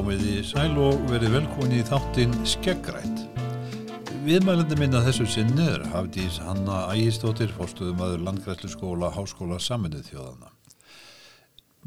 [0.00, 3.18] Komið í sæl og verið velkvæmni í þáttinn Skeggrætt.
[4.24, 10.48] Viðmælandi minna þessu sinni er Hafdís Hanna Ægistóttir, fórstuðum aður landgræslu skóla, háskóla saminuð þjóðana.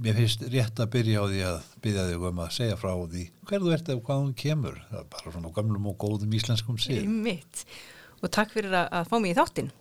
[0.05, 1.57] Mér finnst rétt að byrja á því að
[1.87, 4.77] byrja þig um að segja frá því hverðu ert eða hvað hún kemur.
[4.91, 7.07] Það er bara svona gamlum og góðum íslenskum síð.
[7.09, 7.63] Mitt.
[8.21, 9.71] Og takk fyrir að fá mig í þáttinn.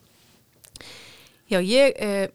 [1.53, 2.33] Já, ég eh,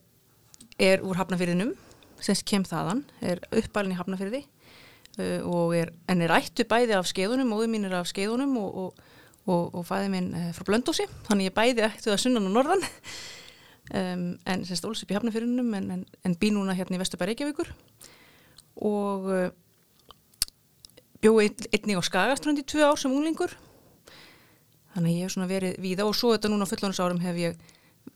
[0.77, 1.73] er úr Hafnafyrðinum,
[2.21, 4.43] semst kem þaðan, er uppalinn í Hafnafyrði
[5.17, 8.79] uh, og er, en er ættu bæði af skeiðunum, móðu mín er af skeiðunum og,
[8.81, 9.03] og,
[9.47, 12.83] og, og fæði minn uh, frá Blöndósi, þannig ég bæði ættu það sunnan og norðan,
[13.93, 17.33] um, en semst óls upp í Hafnafyrðinum en, en, en bý núna hérna í Vesturbæri
[17.33, 17.71] Reykjavíkur.
[18.87, 19.47] Og uh,
[21.23, 23.55] bjóði einnig á Skagaströnd í tvö ár sem unglingur,
[24.93, 27.57] þannig ég hef svona verið víða og svo þetta núna á fullónusárum hef ég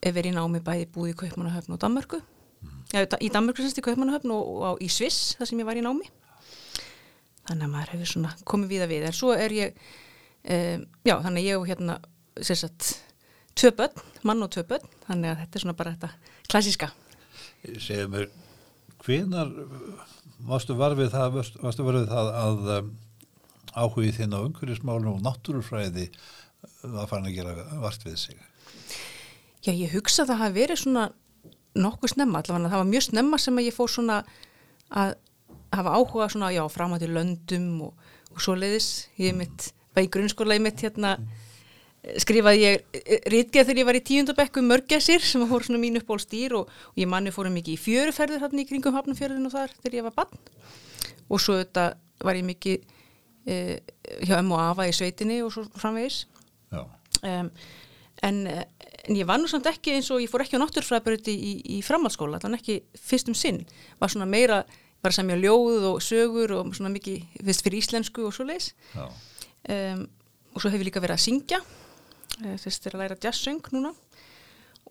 [0.02, 2.22] hef verið í námi bæði búið í Kaupmannahöfn og Danmörku.
[2.92, 5.80] Já, í Danmörku semst í Kaupmannahöfn og, og á, í Sviss þar sem ég var
[5.80, 6.08] í námi
[7.52, 9.06] þannig að maður hefur svona komið víða við.
[9.08, 12.00] En svo er ég um, já, þannig að ég hef hérna
[12.42, 12.92] sérsagt
[13.60, 14.92] tvö börn, mann og tvö börn.
[15.06, 16.12] Þannig að þetta er svona bara þetta
[16.52, 16.92] klassiska
[17.62, 18.30] Segðu mér,
[19.06, 19.52] hvenar
[20.48, 22.94] varstu varfið það, varstu varfið það að um,
[23.72, 26.08] áhugið þinn á umhverjusmálunum og náttúrufræði
[26.82, 28.40] var farin að gera vart við sig?
[29.62, 31.04] Já, ég hugsa að það hafi verið svona
[31.78, 34.18] nokkuð snemma, allavega það var mjög snemma sem að ég fór svona
[34.90, 35.14] að
[35.72, 38.90] hafa áhuga svona, já, fram að til löndum og, og svo leiðis
[39.22, 41.16] ég mitt, bæði grunnskóla ég mitt hérna
[42.22, 46.56] skrifaði ég rítgeð þegar ég var í tíundabekku mörgessir sem voru svona mín uppból stýr
[46.58, 50.00] og, og ég manni fórum mikið í fjöruferðir hérna í kringum hafnafjörðin og þar þegar
[50.00, 50.42] ég var bann
[51.30, 51.92] og svo þetta
[52.26, 52.90] var ég mikið
[53.46, 53.78] eh,
[54.26, 56.26] hjá M og Ava í sveitinni og svo framvegis.
[57.22, 57.52] Um,
[58.26, 58.42] en
[59.08, 61.82] en ég var nú samt ekki eins og ég fór ekki á náttúrfræðbörði í, í
[61.86, 63.64] framhaldsskóla, allan ekki fyrstum sinn,
[64.02, 64.62] var svona meira
[65.02, 68.74] var að semja ljóð og sögur og svona mikið, fyrst fyrir íslensku og svo leiðis
[68.96, 70.04] um,
[70.52, 71.62] og svo hef ég líka verið að syngja.
[72.42, 73.94] Er að læra jazzsöng núna.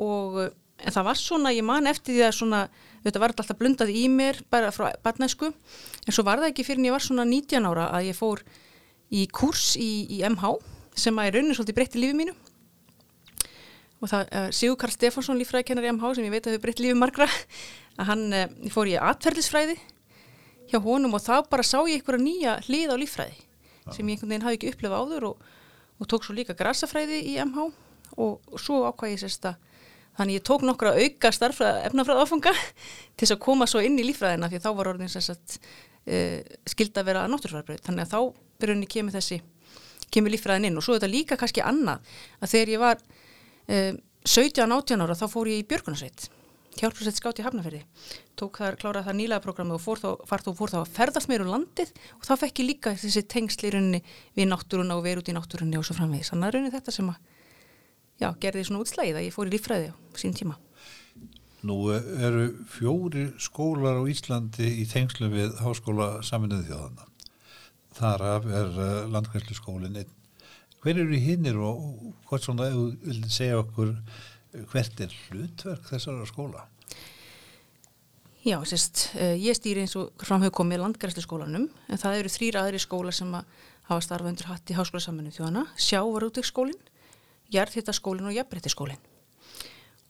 [0.00, 2.60] Og en það var svona, ég man eftir því að svona
[3.04, 6.82] þetta var alltaf blundað í mér bara frá barnæsku, en svo var það ekki fyrir
[6.82, 8.42] en ég var svona 19 ára að ég fór
[9.10, 10.54] í kurs í, í MH
[11.00, 12.36] sem að er raunin svolítið breytti lífið mínu.
[14.00, 16.80] Og það uh, Sigur Karl Stefánsson lífræðikennar í MH sem ég veit að þau breytt
[16.80, 17.28] lífið margra
[18.00, 19.76] að hann uh, fór í atverðisfræði
[20.72, 23.94] hjá honum og þá bara sá ég einhverja nýja hlið á lífræði ja.
[23.94, 25.44] sem ég einhvern veginn hafi ekki upplefað áður og,
[26.00, 27.66] og tók svo líka grasafræði í MH
[28.16, 29.59] og, svo ákvæði ég sérst að
[30.19, 32.53] þannig ég tók nokkra auka starfræða efnafræða áfunga
[33.16, 36.38] til þess að koma svo inn í lífræðina því þá var orðin sérst uh,
[36.69, 38.20] skild að vera náttúrfræðbröð þannig að þá
[38.60, 39.41] byrjunni kemur þessi
[40.10, 42.03] kemur lífræðin inn og svo þetta líka kannski annað
[42.41, 46.28] að þegar ég var um, 17-18 ára þá fór ég í Björgunarsveit
[46.78, 47.82] hjálpsveit skátt í Hafnarferði
[48.38, 51.44] tók þar, klárað það nýlega programmi og fór þá, þá, fór þá að ferðast meir
[51.44, 54.00] um landið og þá fekk ég líka þessi tengsli runni
[54.38, 56.30] við náttúruna og verið út í náttúrunni og svo framvegis.
[56.32, 57.19] Þannig að runni þetta sem að
[58.22, 60.56] já, gerði svona útslægið að ég fór í lífræði á sín tíma.
[61.66, 67.10] Nú eru fjóri skólar á Íslandi í tengslu við háskóla saminuði þjóðana
[68.00, 69.98] þar af er uh, landkvæmslu skólinn
[70.80, 73.91] hver eru hinnir og hvort svona, ef þú vildi segja okkur
[74.52, 76.66] hvert er hlutverk þessara skóla?
[78.40, 82.64] Já, sérst, uh, ég stýri eins og framhau komið landgræslu skólanum en það eru þrýra
[82.64, 83.48] aðri skóla sem að
[83.90, 86.78] hafa starfa undir hatt í háskóla saminu þjóðana sjávarútveikskólin,
[87.52, 89.02] jarðhittaskólin og jafnbrettiskólin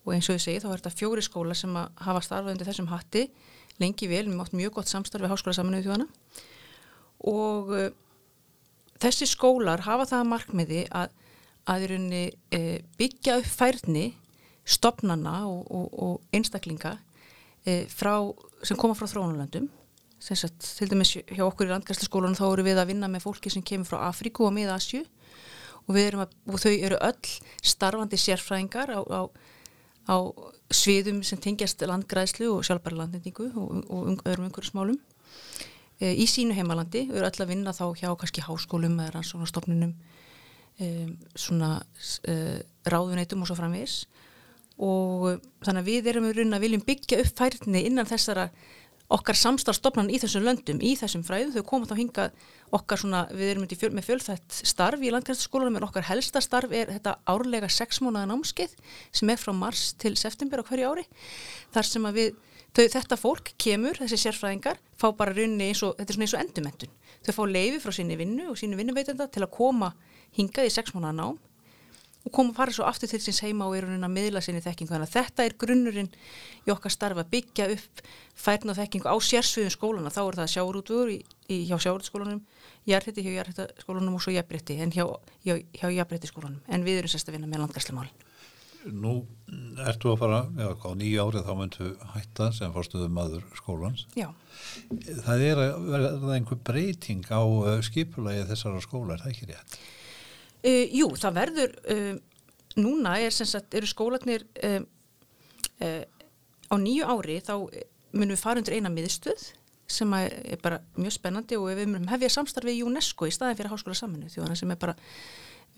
[0.04, 2.68] og eins og ég segi þá er þetta fjóri skóla sem að hafa starfa undir
[2.68, 3.26] þessum hatti
[3.80, 6.06] lengi vel, við mátt mjög gott samstarfi háskóla saminu þjóðana
[7.30, 7.90] og uh,
[9.00, 11.12] þessi skólar hafa það að markmiði að,
[11.70, 12.60] að runni, e,
[13.00, 14.06] byggja upp færni
[14.70, 16.96] stopnana og, og, og einstaklinga
[17.66, 18.14] e, frá,
[18.62, 19.68] sem koma frá þrónulöndum
[20.20, 23.88] til dæmis hjá okkur í landgærsleikskólanum þá eru við að vinna með fólki sem kemur
[23.88, 25.00] frá Afríku og miða Asju
[25.88, 27.30] og, og þau eru öll
[27.64, 29.20] starfandi sérfræðingar á, á,
[30.12, 30.16] á
[30.70, 35.00] sviðum sem tengjast landgræslu og sjálfbæri landendingu og öðrum einhverju smálum
[35.98, 39.96] e, í sínu heimalandi, erum öll að vinna þá hjá kannski háskólum eða rannsóknarstofnunum
[40.78, 41.78] e, svona
[42.28, 44.02] e, ráðuneytum og svo framvis
[44.80, 48.50] og þannig að við erum við raun að viljum byggja upp færni innan þessara
[49.10, 52.26] okkar samstarfstofnan í þessum löndum, í þessum fræðum, þau komast á hinga
[52.76, 56.92] okkar svona, við erum fjöl, með fjölþætt starf í landgrænsskólanum en okkar helsta starf er
[56.94, 58.76] þetta árlega sex mónaða námskeið
[59.10, 61.06] sem er frá mars til september á hverju ári
[61.74, 62.38] þar sem að við
[62.70, 66.34] Þau, þetta fólk kemur, þessi sérfræðingar, fá bara runni eins og, þetta er svona eins
[66.36, 66.92] og endumendun.
[67.26, 69.88] Þau fá leiði frá sinni vinnu og sínu vinnuveitenda til að koma
[70.38, 71.40] hingað í sex mánuða nám
[72.20, 74.60] og koma að fara svo aftur til síns heima og er hún að miðla sinni
[74.64, 76.10] þekkingu þannig að þetta er grunnurinn
[76.66, 78.02] í okkar starfa að byggja upp
[78.36, 81.14] færna þekkingu á sérsviðum skólana þá er það
[81.50, 82.42] í, hjá sjárútskólanum
[82.88, 85.06] jarðhætti hjá jarðhættaskólanum og svo jafnbrytti en hjá,
[85.46, 88.28] hjá, hjá jafnbrytti skólanum en við erum sérst að vinna með landgæslamálin
[88.88, 89.26] Nú
[89.84, 94.06] ertu að fara, já, á nýju árið þá myndu hætta sem fórstuðu maður skólans.
[94.16, 94.30] Já.
[95.26, 99.76] Það er að verða einhver breyting á uh, skipulagi þessara skóla, er það ekki rétt?
[100.60, 102.16] Uh, jú, það verður, uh,
[102.80, 104.82] núna er sagt, eru skólanir uh,
[105.80, 106.02] uh,
[106.68, 107.54] á nýju ári þá
[108.12, 109.46] munum við fara undir eina miðstöð
[109.90, 113.72] sem er bara mjög spennandi og við munum hefja samstarfið í UNESCO í staðin fyrir
[113.72, 114.94] háskóla saminu þjóðana sem er bara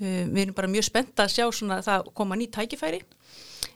[0.03, 3.01] við erum bara mjög spennt að sjá svona það koma nýtt tækifæri.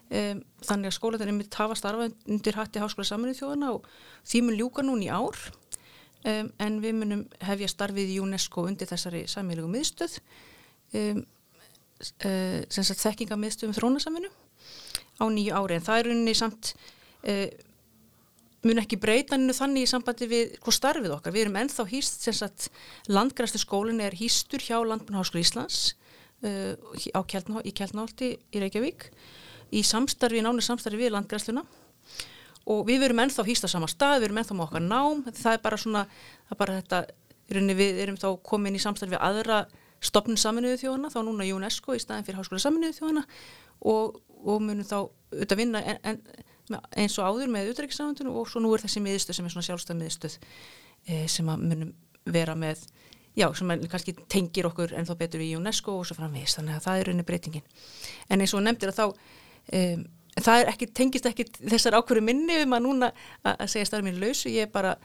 [0.07, 3.87] Um, þannig að skólaðin er mitt hafa starfa undir hatti háskóla saminuð þjóðana og
[4.27, 5.39] því mun ljúka núna í ár.
[6.27, 10.17] Um, en við munum hefja starfið í UNESCO undir þessari samílegu miðstöð
[10.93, 14.31] um, uh, sem sagt þekkinga miðstöð um þrónasaminu
[15.17, 15.79] á nýju ári.
[15.79, 16.73] En það er unni samt
[17.27, 17.47] uh,
[18.67, 21.35] mun ekki breytaninu þannig í sambandi við hvað starfið okkar.
[21.35, 22.69] Við erum ennþá hýst
[23.07, 25.81] landgræstu skólinn er hýstur hjá Landbúrnháskóla Íslands
[26.45, 29.11] uh, Kjeldná, í Kjeldnálti í Reykjavík
[29.75, 31.63] í samstarfi, nánu samstarfi við landgræsluna
[32.67, 35.53] og við verum ennþá hýst á sama stað, við erum ennþá með okkar nám, það
[35.53, 36.03] er bara svona,
[36.47, 37.01] það er bara þetta,
[37.79, 39.61] við erum þá komin í samstarfi við aðra
[40.03, 43.23] stopnum saminuðu þjóðana, þá núna UNESCO í staðin fyrir háskóla saminuðu þjóðana
[43.81, 46.19] og, og munum þá auðvitað vinna en, en,
[46.99, 49.99] eins og áður með utrækisafundinu og svo nú er þessi miðstöð sem er svona sjálfstæð
[50.01, 50.37] miðstöð
[51.07, 51.93] e, sem að munum
[52.27, 52.83] vera með
[53.37, 56.99] já, sem kannski tengir okkur ennþá betur í UNESCO og svo framvegist, þannig að það
[57.01, 57.67] er raunni breytingin.
[58.29, 59.05] En eins og nefndir að þá,
[59.79, 60.05] um,
[60.47, 63.11] það ekki, tengist ekki þessar ákveður minni um að núna
[63.43, 64.95] að, segja starfið mín lausu, ég er bara,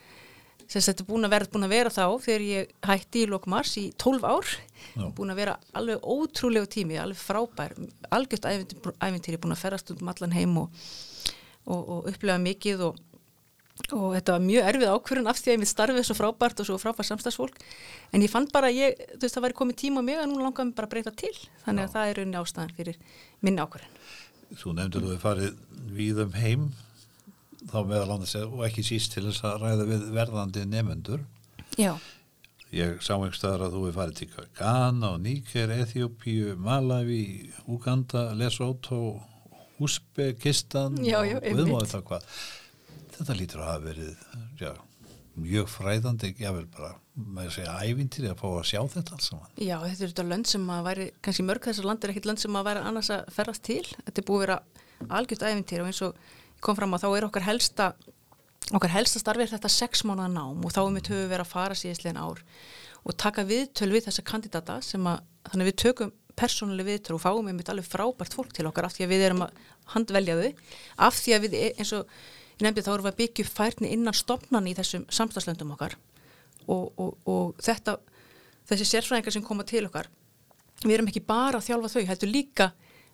[0.66, 3.76] sem þetta er búin að vera, búin að vera þá þegar ég hætti í Lokmars
[3.80, 4.50] í 12 ár,
[4.96, 5.06] já.
[5.16, 7.76] búin að vera alveg ótrúlegu tími, alveg frábær,
[8.10, 10.84] algjört æfintýri, búin að ferast um allan heim og,
[11.66, 13.00] og, og upplega mikið og
[13.90, 16.68] og þetta var mjög erfið ákvörðun af því að ég mitt starfið svo frábært og
[16.68, 17.58] svo frábært samstagsfólk
[18.12, 20.28] en ég fann bara að ég, þú veist það væri komið tíma á mig að
[20.30, 21.32] nú langaði mig bara að breyta til.
[21.64, 21.92] Þannig að Já.
[21.94, 22.98] það er rauninni ástæðan fyrir
[23.40, 24.00] minni ákvörðun.
[24.60, 25.60] Þú nefndur þú að farið
[25.96, 26.66] við um heim
[27.70, 31.22] þá meðal annars og ekki síst til þess að ræða við verðandi nefnendur
[31.80, 31.96] Já.
[32.72, 38.30] Ég sá einhver staðar að þú hefði farið til Ghana og Níker, Eþjópíu, Malawi, Uganda,
[38.36, 39.20] Lesotho,
[39.82, 42.40] Uzbekistan já, já, og viðmáðu það hvað.
[43.12, 44.24] Þetta lítur að hafa verið
[44.62, 44.72] já,
[45.42, 49.52] mjög fræðandi ég vil bara, maður segja, ævintir að fá að sjá þetta alls saman.
[49.56, 52.44] Já, þetta er þetta lönd sem að væri, kannski mörg þessar land er ekkit lönd
[52.44, 53.82] sem að væri annars að ferðast til.
[54.06, 54.58] Þetta er búið að vera
[55.18, 56.24] algjört ævintir og eins og
[56.62, 57.92] kom fram að þá er okkar helsta
[58.72, 61.52] okkar helsta starfi er þetta sex mánuða nám og þá er mitt höfu verið að
[61.52, 62.42] fara síðastlegin ár
[63.02, 67.48] og taka viðtöl við þessa kandidata sem að, þannig við tökum persónuleg viðtöl og fáum
[67.50, 69.58] einmitt alveg frábært fólk til okkar af því að við erum að
[69.92, 70.62] handvelja þau.
[71.08, 72.14] Af því að við eins og
[72.56, 75.98] ég nefndi þá erum við að byggja færni innan stopnan í þessum samstagslöndum okkar
[76.70, 77.98] og, og, og þetta
[78.70, 80.08] þessi sérfræðingar sem koma til okkar
[80.84, 82.70] við erum ekki bara að þjálfa þau heldur líka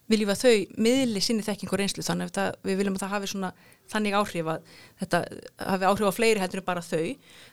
[0.09, 2.05] viljum að þau miðli sinni þekking og reynslu.
[2.07, 3.51] Þannig að við viljum að það hafi svona
[3.89, 4.71] þannig áhrif að
[5.01, 5.21] þetta
[5.69, 7.05] hafi áhrif á fleiri heldur en bara þau.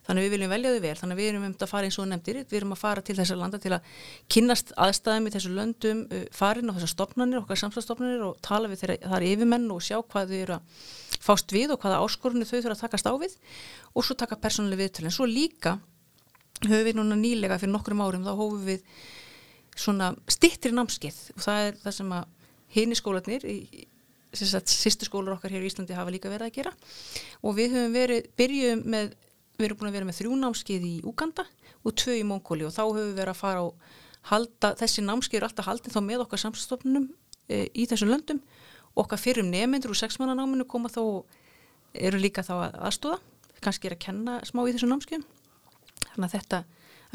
[0.07, 0.93] Þannig að við viljum velja þau vel.
[1.01, 3.05] Þannig að við erum um þetta að fara eins og nefndir við erum að fara
[3.05, 3.89] til þessar landa til að
[4.35, 8.83] kynast aðstæðum í þessu löndum uh, farin á þessar stopnarnir, okkar samstæðstofnarnir og tala við
[8.83, 10.85] þeirra, það er yfirmenn og sjá hvað þau eru að
[11.25, 13.35] fást við og hvaða áskorunni þau þurfa að takast á við
[13.95, 15.77] og svo taka persónuleg viðtölu en svo líka
[16.63, 18.83] höfum við núna nýlega fyrir nokkrum árum þá hófum við
[19.75, 21.17] svona stittri námskeið.
[21.35, 22.34] Og það er það sem að
[22.73, 23.45] hini skólanir
[24.35, 26.71] sýstu skólar okkar hér í Íslandi hafa líka verið að gera.
[27.43, 29.13] Og við höfum verið, byrjuðum með
[29.55, 31.45] við erum búin að vera með þrjú námskeið í Uganda
[31.85, 33.93] og tvö í Mongóli og þá höfum við verið að fara og
[34.31, 37.07] halda, þessi námskeið er alltaf haldið þá með okkar samstofnunum
[37.47, 38.41] e, í þessum löndum.
[38.99, 41.23] Okkar fyrrum nefnendur úr sexmannanáminu koma þá
[41.95, 43.21] eru líka þá að aðstóða
[43.63, 45.27] kannski er að kenna smá í þessum námskeiðum.
[46.11, 46.63] Þannig að þetta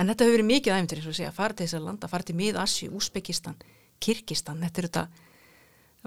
[0.00, 2.88] en þetta hefur verið mikið æfndir og segja, fara til þessar landa, fara til Mið-Assi,
[2.96, 3.58] Úsbekistan
[4.00, 5.02] Kirkistan, þetta er þetta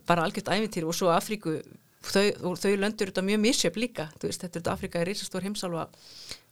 [0.07, 1.57] bara algjört æfintýr og svo Afríku
[2.03, 5.87] þau, þau löndur þetta mjög misjöf líka veist, þetta er þetta Afríka er reysastór heimsálfa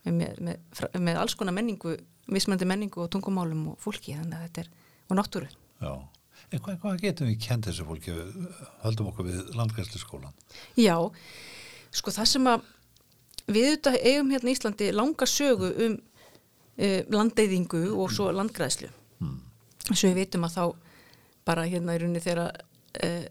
[0.06, 1.98] með, með, með alls konar menningu
[2.32, 4.72] mismöndi menningu og tungumálum og fólki þannig að þetta er,
[5.10, 5.50] og náttúru
[5.82, 5.94] Já,
[6.52, 8.14] en hvað, hvað getum við kent þessu fólki
[8.86, 10.38] höldum okkur við landgærslu skólan?
[10.78, 10.96] Já,
[11.92, 12.70] sko það sem að
[13.52, 19.38] við auðvitað eigum hérna í Íslandi langa sögu um uh, landeyðingu og svo landgræslu hmm.
[19.92, 20.64] svo við veitum að þá
[21.48, 22.62] bara hérna í rauninni þegar
[23.00, 23.26] uh,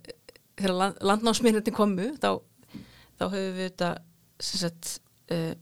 [0.60, 2.30] þegar land, landnámsmyndirni komu þá,
[3.20, 3.90] þá höfum við þetta
[4.40, 4.96] sagt,
[5.32, 5.52] uh,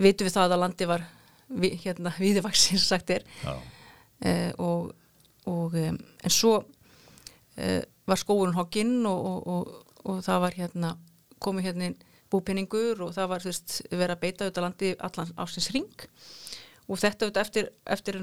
[0.00, 1.06] vitum við það að landi var
[1.48, 3.26] við, hérna viðvaksins sagt er.
[3.44, 4.94] Uh, og,
[5.46, 6.60] og um, en svo
[7.56, 10.90] var skóurinn hogginn og, og, og, og það var hérna
[11.40, 11.86] komið hérna
[12.32, 16.04] búpenningur og það var þú veist verið að beita auðvitað landi allan ásins ring
[16.86, 18.20] og þetta auðvitað eftir, eftir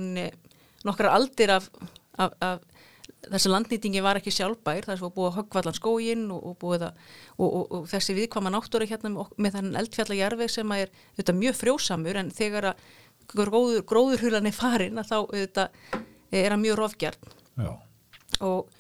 [0.86, 1.70] nokkra aldir af,
[2.22, 2.62] af, af
[3.32, 6.84] þessi landnýtingi var ekki sjálfbær þess að búið að höggva allan skógin og, og,
[7.38, 12.20] og, og þessi viðkvama náttúri hérna með, með þannig eldfjallajarfi sem er auðvitað mjög frjósamur
[12.20, 12.70] en þegar
[13.32, 16.02] gróður, gróðurhulan er farin þá auðvitað
[16.34, 17.72] er hann mjög rofgjarn Já.
[18.44, 18.74] og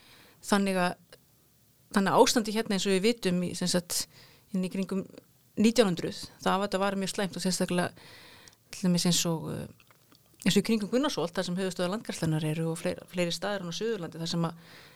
[0.43, 0.97] þannig að
[1.93, 4.07] þannig að ástandi hérna eins og við vitum í, sagt,
[4.53, 5.05] inn í kringum
[5.59, 7.91] 1900 það var, var mjög sleimt og sérstaklega
[8.89, 9.65] eins og uh,
[10.43, 13.71] eins og í kringum Gunnarsvolt þar sem höfustöða landgarslennar eru og fleiri, fleiri staðar á
[13.71, 14.53] Suðurlandi þar sem að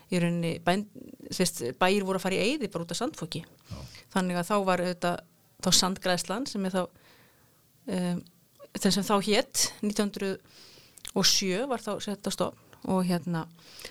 [0.07, 0.85] í rauninni bæn,
[1.31, 3.77] sérst, bæir voru að fara í eyði bara út af sandfóki Já.
[4.15, 5.17] þannig að þá var auðvitað
[5.63, 8.21] þá sandgræðslan sem er þá um,
[8.77, 13.45] þess sem þá hétt 1907 var þá sett á stofn og hérna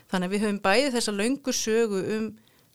[0.08, 2.30] þannig að við höfum bæði þessa laungu sögu um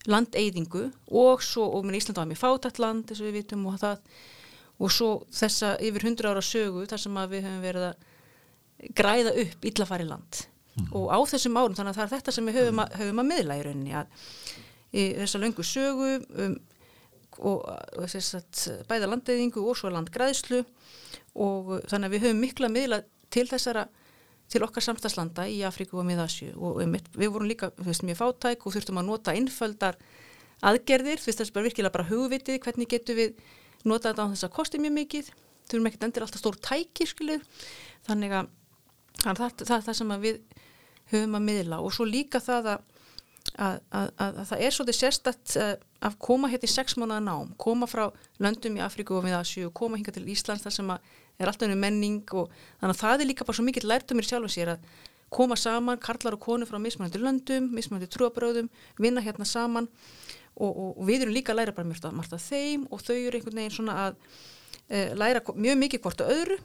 [0.10, 3.78] landeyðingu og svo, og minn Ísland var mjög fátætt land þess að við vitum og
[3.82, 4.22] það
[4.82, 8.08] og svo þessa yfir hundra ára sögu þar sem að við höfum verið að
[8.98, 10.46] græða upp illafari land.
[10.72, 10.86] Mm.
[10.96, 13.26] og á þessum árum þannig að það er þetta sem við höfum að, höfum að
[13.28, 14.22] miðla í rauninni að
[14.96, 16.12] í þessa laungu sögu
[16.46, 16.54] um,
[17.40, 17.66] og,
[18.00, 20.62] og þess að bæða landeyðingu og svo landgræðslu.
[21.42, 23.86] Og þannig að við höfum mikla miðla til þessara
[24.52, 28.76] til okkar samstagslanda í Afríku og Miðasju og við vorum líka veist, mjög fátæk og
[28.76, 30.00] þurftum að nota innföldar
[30.68, 33.40] aðgerðir, þess að það er virkilega bara hugvitið, hvernig getur við
[33.88, 35.32] nota þetta á þess að kosti mjög mikið.
[35.72, 37.46] Þurfum ekkert endur alltaf stór tæki skilur.
[38.06, 38.52] þannig að
[39.20, 40.42] það er það, það sem við
[41.12, 41.82] höfum að miðla.
[41.84, 42.84] Og svo líka það að,
[43.58, 47.54] að, að, að það er svolítið sérstætt eh, að koma hérna í sex mánuða nám,
[47.62, 48.08] koma frá
[48.42, 51.78] löndum í Afríku og Miðasju og koma hinga til Íslands þar sem er alltaf einu
[51.80, 52.52] menning og
[52.82, 54.88] þannig að það er líka bara svo mikill lærtumir sjálf og sér að
[55.32, 58.68] koma saman, karlar og konur frá mismunandi löndum, mismunandi trúabröðum,
[59.00, 59.88] vinna hérna saman.
[60.52, 63.16] Og, og, og við erum líka að læra bara mjög margt af þeim og þau
[63.16, 64.18] eru einhvern veginn svona að
[64.92, 66.58] e, læra mjög mikið hvort öðru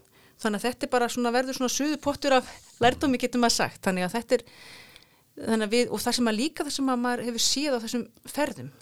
[0.43, 2.51] þannig að þetta er bara svona verður svona suðu pottur af
[2.83, 3.83] lærtumi getum að sagt.
[3.87, 7.25] Þannig að þetta er að við og það sem að líka það sem að maður
[7.29, 8.73] hefur síð á þessum ferðum.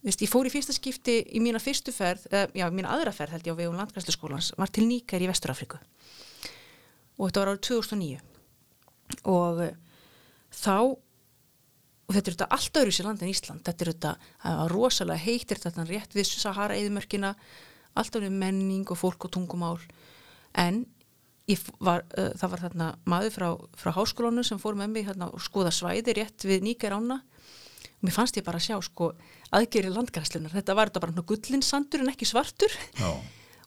[0.00, 3.34] Vist, ég fór í fyrsta skipti í mína fyrstu ferð, eða, já, mína aðra ferð
[3.36, 5.76] held ég á vegum landgræsluskólans, var til Níkær í Vesturafriku
[7.20, 8.20] og þetta var árið 2009
[9.28, 9.74] og uh,
[10.56, 13.62] þá og þetta er þetta allt öðru sér land en Ísland.
[13.66, 14.12] Þetta er þetta,
[14.72, 17.34] rosalega heitir þetta rétt við Sahara eðimörkina
[18.00, 19.76] allt öðru menning og fólk og tungumál
[20.58, 20.84] en
[21.82, 25.42] var, uh, það var þarna maður frá, frá háskólanu sem fór með mig hérna, og
[25.42, 29.10] skoða svæði rétt við Níkær ána og mér fannst ég bara að sjá sko
[29.56, 32.72] aðgerið landgræslunar, þetta var þetta bara gullinsandur en ekki svartur.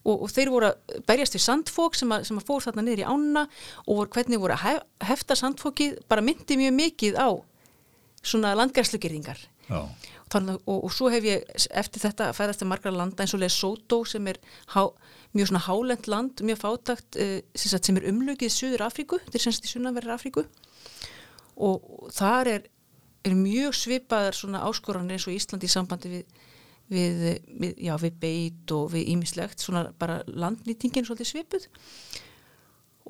[0.04, 3.00] Og, og þeir voru að berjast við sandfók sem að, sem að fór þarna niður
[3.00, 3.44] í ána
[3.88, 7.32] og hvernig voru að hef, hefta sandfókið bara myndi mjög mikið á
[8.20, 9.40] svona landgræslugerðingar
[10.32, 14.00] og, og, og svo hef ég eftir þetta fæðast til margra landa eins og Lesotho
[14.08, 14.40] sem er
[14.74, 14.88] há,
[15.36, 19.46] mjög svona hálend land, mjög fátagt uh, sem er umlökið í Suður Afríku, þetta er
[19.46, 20.46] semst í Sunnaverðar Afríku
[21.54, 22.70] og þar er
[23.24, 26.42] er mjög svipaðar svona áskoranir eins og Íslandi í sambandi við,
[26.92, 31.68] við, við, já, við beit og við ímislegt, svona bara landnýtingin svolítið svipuð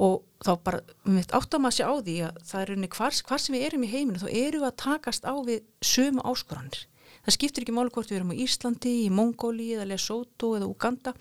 [0.04, 3.20] og þá bara, við veit áttum að sjá á því að það er unni hvar,
[3.28, 6.86] hvar sem við erum í heiminu þá eru við að takast á við sömu áskoranir.
[7.24, 11.14] Það skiptir ekki máli hvort við erum á Íslandi, í Mongóli eða Lesotho eða Uganda.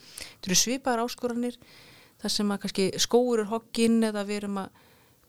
[0.43, 1.59] Það eru svipaðar áskoranir
[2.23, 4.81] þar sem að kannski skóur er hokkinn eða við erum að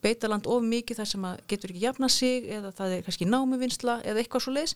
[0.05, 4.01] beitaland of mikið þar sem að getur ekki jafna sig eða það er kannski námivinnsla
[4.05, 4.75] eða eitthvað svo leiðis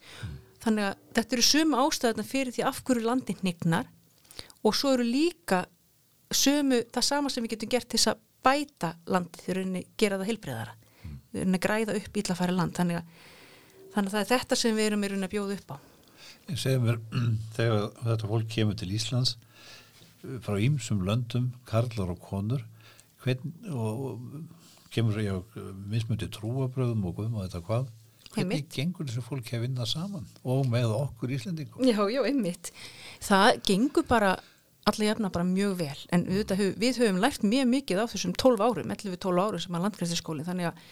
[0.62, 3.90] þannig að þetta eru sömu ástæðuna fyrir því af hverju landin hnignar
[4.64, 5.62] og svo eru líka
[6.34, 10.30] sömu það sama sem við getum gert til að bæta landi þegar við gera það
[10.32, 10.74] heilbreyðara
[11.44, 12.74] að græða upp íllafæri land.
[12.78, 13.12] Þannig að,
[13.94, 15.87] þannig að það er þetta sem við erum að bjóða upp á
[16.48, 16.98] Ég segi mér,
[17.56, 19.36] þegar þetta fólk kemur til Íslands
[20.44, 22.64] frá ímsum löndum, karlar og konur
[23.22, 24.22] hvern, og
[24.94, 25.38] kemur ég á
[25.90, 27.88] mismöndi trúabröðum og guðum og þetta hvað
[28.34, 30.26] hvernig gengur þessu fólk að vinna saman?
[30.44, 32.72] Og með okkur Íslandingum Já, já, einmitt.
[33.24, 34.34] Það gengur bara
[34.88, 35.98] alla jafna bara mjög vel.
[36.14, 39.86] En við, við höfum lært mjög mikið á þessum 12 árum, 11-12 árum sem að
[39.86, 40.82] landgræstarskólinn, þannig að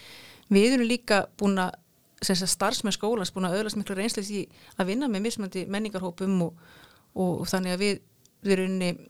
[0.53, 1.77] við erum líka búin að
[2.23, 4.47] starfsmenn skólans búin að öðlast miklu reynsleis í
[4.77, 6.65] að vinna með mismöndi menningarhópum og,
[7.13, 8.01] og, og þannig að við,
[8.41, 9.05] við erum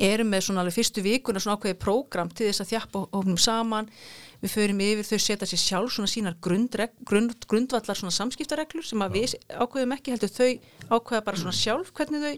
[0.00, 3.88] erum með svona alveg fyrstu vikuna svona ákveðið prógram til þess að þjappa ofnum saman.
[4.42, 9.04] Við förum yfir þau setja sér sjálf svona sínar grundreg, grund, grundvallar svona samskiptareglur sem
[9.04, 10.50] að við ákveðum ekki heldur þau
[10.98, 12.34] ákveða bara svona sjálf hvernig þau,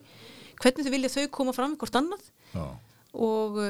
[0.63, 2.29] hvernig þau vilja þau koma fram í hvort annað.
[3.17, 3.63] Og,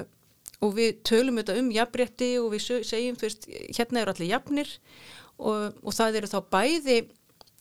[0.61, 4.75] og við tölum þetta um jafnrétti og við segjum fyrst hérna eru allir jafnir
[5.39, 6.99] og, og það eru þá bæði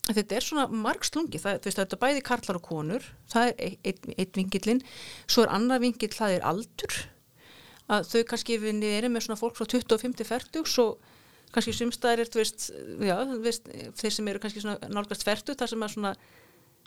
[0.06, 4.08] þetta er svona margslungi, það, veist, þetta er bæði karlar og konur, það er eitt,
[4.14, 4.84] eitt vingillin,
[5.26, 6.98] svo er annar vingill, það er aldur,
[7.90, 10.88] að þau kannski við erum með svona fólk frá 25-40 svo
[11.56, 11.74] kannski
[12.36, 16.16] veist, þeir sem eru kannski nálgast 40, það sem er svona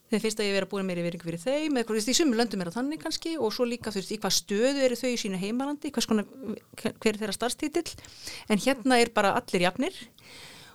[0.09, 2.38] þeir finnst að ég vera búin meiri vering fyrir þeim eða þú veist, í sumum
[2.38, 5.09] löndum er það þannig kannski og svo líka þú veist, í hvað stöðu eru þau
[5.11, 6.25] í sínu heimalandi, skona,
[6.80, 7.90] hver er þeirra starfstítill.
[8.49, 9.99] En hérna er bara allir jafnir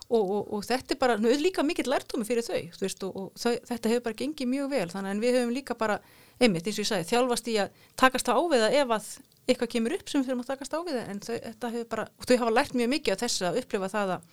[0.10, 3.06] og, og, og þetta er bara, nú er líka mikill lærtómi fyrir þau, þú veist,
[3.08, 6.00] og, og þau, þetta hefur bara gengið mjög vel, þannig að við höfum líka bara
[6.40, 9.12] einmitt, eins og ég sagði, þjálfast í að takast á við það ef að
[9.44, 11.88] eitthvað kemur upp sem við þurfum að takast á við það, en þau, þetta hefur
[11.94, 14.28] bara, þau hafa lært mjög mikið á þess að upplifa það að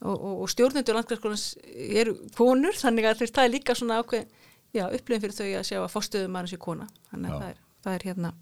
[0.00, 1.46] og, og, og stjórnendur landgræðskólans
[2.00, 4.26] eru konur, þannig að það er líka svona ákveð,
[4.72, 7.64] já, upplifin fyrir þau að sjá að fórstöðum mann sé kona, þannig að það er,
[7.84, 8.34] það er hérna,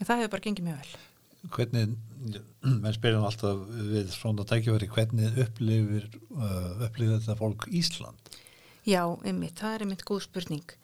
[0.00, 1.04] það hefur bara gengið mjög vel
[1.52, 1.96] Hvernig,
[2.64, 6.08] menn spyrjum alltaf við svona tækifæri, hvernig upplifir,
[6.38, 8.32] uh, upplifir þetta fólk Ísland?
[8.88, 10.76] Já, einmitt, það er einmitt góð spurning.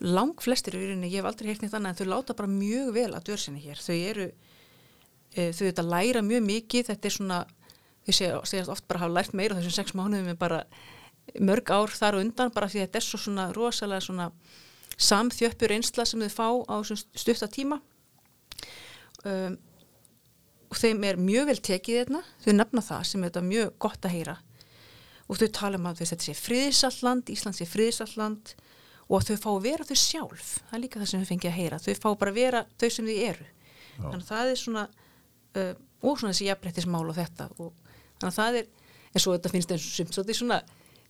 [0.00, 2.94] Lang flestir í rauninni, ég hef aldrei heilt neitt annað en þau láta bara mjög
[2.96, 3.82] vel að dörsinni hér.
[3.82, 4.28] Þau eru,
[5.34, 7.40] e, þau þetta læra mjög mikið, þetta er svona
[8.06, 10.64] þau segjast oft bara hafa lært meira þessum sex mánuðum en bara
[11.38, 14.30] mörg ár þar og undan bara því að þetta er svo svona rosalega svona
[15.00, 17.80] samþjöppur einsla sem þau fá á stuttatíma
[19.24, 19.58] um,
[20.70, 24.14] og þeim er mjög vel tekið þarna, þau nefna það sem er mjög gott að
[24.14, 24.36] heyra.
[25.30, 28.54] Og þau tala um að þetta sé friðsalland, Ísland sé friðsalland
[29.10, 31.56] og þau fá að vera þau sjálf, það er líka það sem við fengið að
[31.58, 34.02] heyra, þau fá bara að vera þau sem þau eru, Já.
[34.04, 34.84] þannig að það er svona
[35.58, 37.72] uh, og svona þessi jafnbrettismál og þetta og
[38.20, 38.68] þannig að það er,
[39.10, 40.60] en svo þetta finnst eins og sumt, svo þetta er svona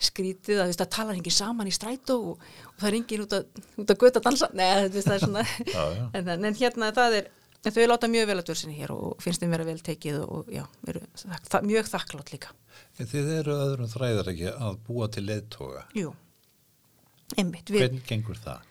[0.01, 3.61] skrítið að það talar hengið saman í strætó og, og það er engin út að,
[3.83, 5.45] út að göta dansa, neða það er svona.
[6.17, 7.29] En, en hérna það er
[7.65, 10.51] en þau láta mjög vel að dörsinni hér og finnst þeim vera vel tekið og
[10.53, 12.53] já, eru, það, mjög þakklátt líka.
[13.01, 16.13] En þið eru öðrum þræðar ekki að búa til leðtoga Jú,
[17.37, 18.69] einmitt við, Hvernig gengur það?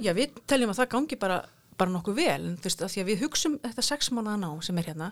[0.00, 1.40] Já, við teljum að það gangi bara,
[1.80, 4.50] bara nokkuð vel, en þú veist, að því að við hugsum þetta sex mánuða ná
[4.62, 5.10] sem er hérna.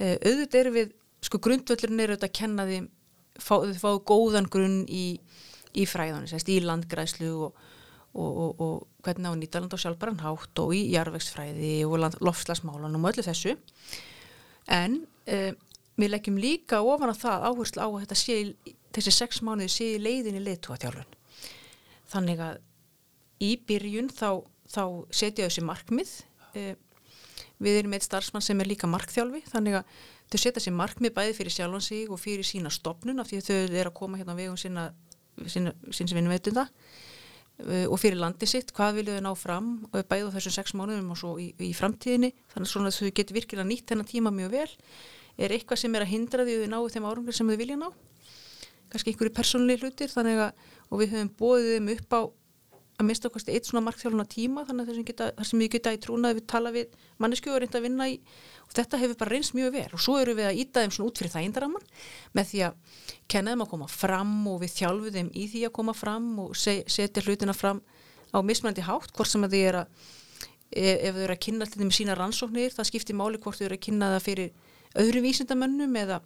[0.00, 2.80] Uh, auðvitað eru við sko grundvöldurinn eru auðvitað að kenna því
[3.40, 5.04] þau fáu góðan grunn í,
[5.76, 7.60] í fræðan, í landgræslu og,
[8.14, 13.12] og, og, og hvernig á nýtaland og sjálfbæran hátt og í jarvegsfræði og lofslagsmálanum og
[13.14, 13.54] öllu þessu.
[14.70, 15.58] En um,
[16.00, 18.38] við leggjum líka ofan að það áherslu á að sé,
[18.94, 21.18] þessi sex mánuði sé í leiðinni leitúatjálfun
[22.10, 22.60] þannig að
[23.44, 26.14] í byrjun þá, þá setja þessi markmið
[26.54, 26.80] um,
[27.60, 31.36] við erum eitt starfsmann sem er líka markþjálfi þannig að þau setja sér markmið bæði
[31.36, 34.36] fyrir sjálfan sig og fyrir sína stopnun af því að þau eru að koma hérna
[34.36, 34.90] á vegum sína,
[35.50, 37.09] sína, síns vinnveitunda uh,
[37.86, 41.20] og fyrir landi sitt, hvað vilju þau ná fram bæði á þessum sex mánuðum og
[41.20, 44.70] svo í, í framtíðinni, þannig að þau getur virkilega nýtt þennan tíma mjög vel.
[45.40, 47.78] Er eitthvað sem er að hindra því að þau náu þeim árangur sem þau vilja
[47.80, 47.88] ná?
[48.90, 52.20] Kannski einhverju persónli hlutir þannig að og við höfum bóðið þeim upp á
[53.00, 56.32] að mista okkar eitt svona markþjálfuna tíma þannig að það sem við geta í trúna
[56.36, 58.16] við tala við mannesku og reynda að vinna í
[58.66, 59.86] og þetta hefur bara reynst mjög vel.
[59.96, 61.86] Og svo eru við að íta þeim svona út fyrir þægindaraman
[62.36, 65.74] með því að kenna þeim að koma fram og við þjálfu þeim í því að
[65.80, 67.82] koma fram og setja hlutina fram
[68.30, 69.88] á mismændi hátt hvort sem að þið er að
[70.70, 73.66] e, ef þau eru að kynna þetta með sína rannsóknir það skiptir máli hvort þau
[73.66, 74.52] eru að kynna það fyrir
[75.00, 76.20] öðrum vísindamönnum eða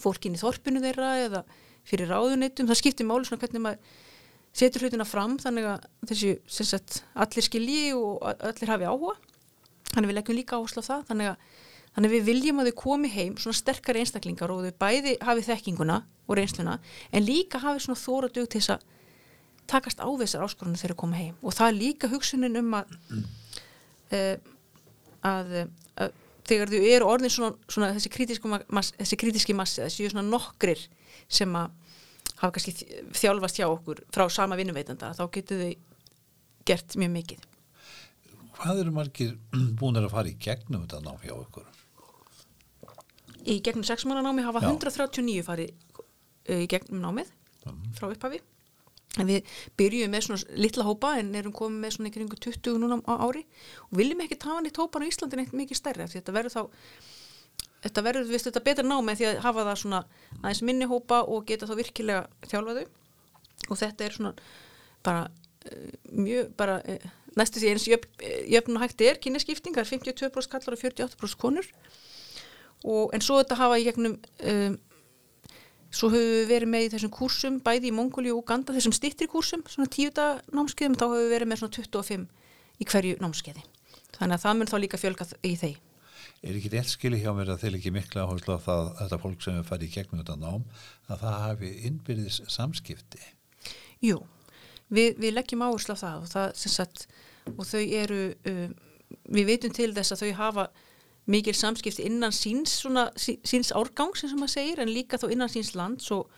[0.00, 1.44] fólkin í þorpinu þeirra eða
[1.88, 3.96] fyrir ráðunitum, það skiptir máli svona hvernig maður
[4.56, 9.16] setur hlutina fram þannig að þessi sagt, allir skilji og allir hafi áhuga.
[9.90, 11.50] Þannig við leggjum líka áherslu á það þannig að,
[11.94, 15.46] þannig að við viljum að þau komi heim svona sterkari einstaklingar og þau bæði hafi
[15.48, 16.78] þekkinguna og reynsluna
[17.10, 18.86] en líka hafi svona þóra dög til þess að
[19.70, 21.34] takast á þessar áskorunum þegar þau koma heim.
[21.42, 22.94] Og það er líka hugsunin um að
[24.14, 24.36] uh,
[25.34, 25.54] að,
[26.00, 26.16] að
[26.50, 30.82] þegar þau eru orðin svona, svona þessi massi þessi krítiski massi, þessi svona nokkrir
[31.30, 31.70] sem að
[32.40, 32.74] hafa kannski
[33.16, 35.72] þjálfast hjá okkur frá sama vinnuveitanda, þá getur þau
[36.68, 37.48] gert mjög mikið.
[38.60, 39.34] Hvað eru margir
[39.80, 41.68] búin að fara í gegnum þetta námi hjá okkur?
[43.48, 44.68] Í gegnum sexmánanámi hafa Já.
[44.72, 45.70] 139 farið
[46.50, 47.30] í gegnum námið
[47.64, 47.84] mm.
[47.96, 48.42] frá upphafi.
[49.18, 49.46] En við
[49.80, 53.42] byrjum með svona litla hópa en erum komið með svona ykkur 20 núna á ári
[53.88, 56.60] og viljum ekki tafa nýtt hópan á Íslandin eitt mikið stærri því þetta verður þá
[57.84, 60.00] þetta verður, við veist, þetta betra ná með því að hafa það svona
[60.40, 62.84] aðeins minni hópa og geta þá virkilega þjálfaðu
[63.68, 64.34] og þetta er svona
[65.06, 70.76] bara uh, mjög, bara uh, næstu því eins jöfn og hægt er kynjaskiptingar, 52% kallar
[70.76, 71.66] og 48% konur.
[72.84, 74.78] Og en svo þetta hafa í gegnum um,
[75.90, 79.28] svo höfum við verið með í þessum kursum bæði í Mongóli og Uganda, þessum stittri
[79.30, 82.26] kursum svona tíuta námskeiðum, þá höfum við verið með svona 25
[82.80, 83.64] í hverju námskeiði.
[84.16, 85.89] Þannig að það mun þá líka fjölga í þeim
[86.40, 89.42] er ekki rétt skili hjá mér að þeir ekki mikla áherslu á það þetta fólk
[89.44, 90.62] sem er farið í gegnum þetta nám
[91.10, 93.24] að það hafi innbyrðis samskipti?
[94.04, 94.22] Jú,
[94.88, 97.04] við, við leggjum áherslu á það og, það, sagt,
[97.52, 98.78] og þau eru um,
[99.36, 100.70] við veitum til þess að þau hafa
[101.30, 105.74] mikil samskipti innan síns, svona, síns árgang sem maður segir en líka þó innan síns
[105.76, 106.30] lands og,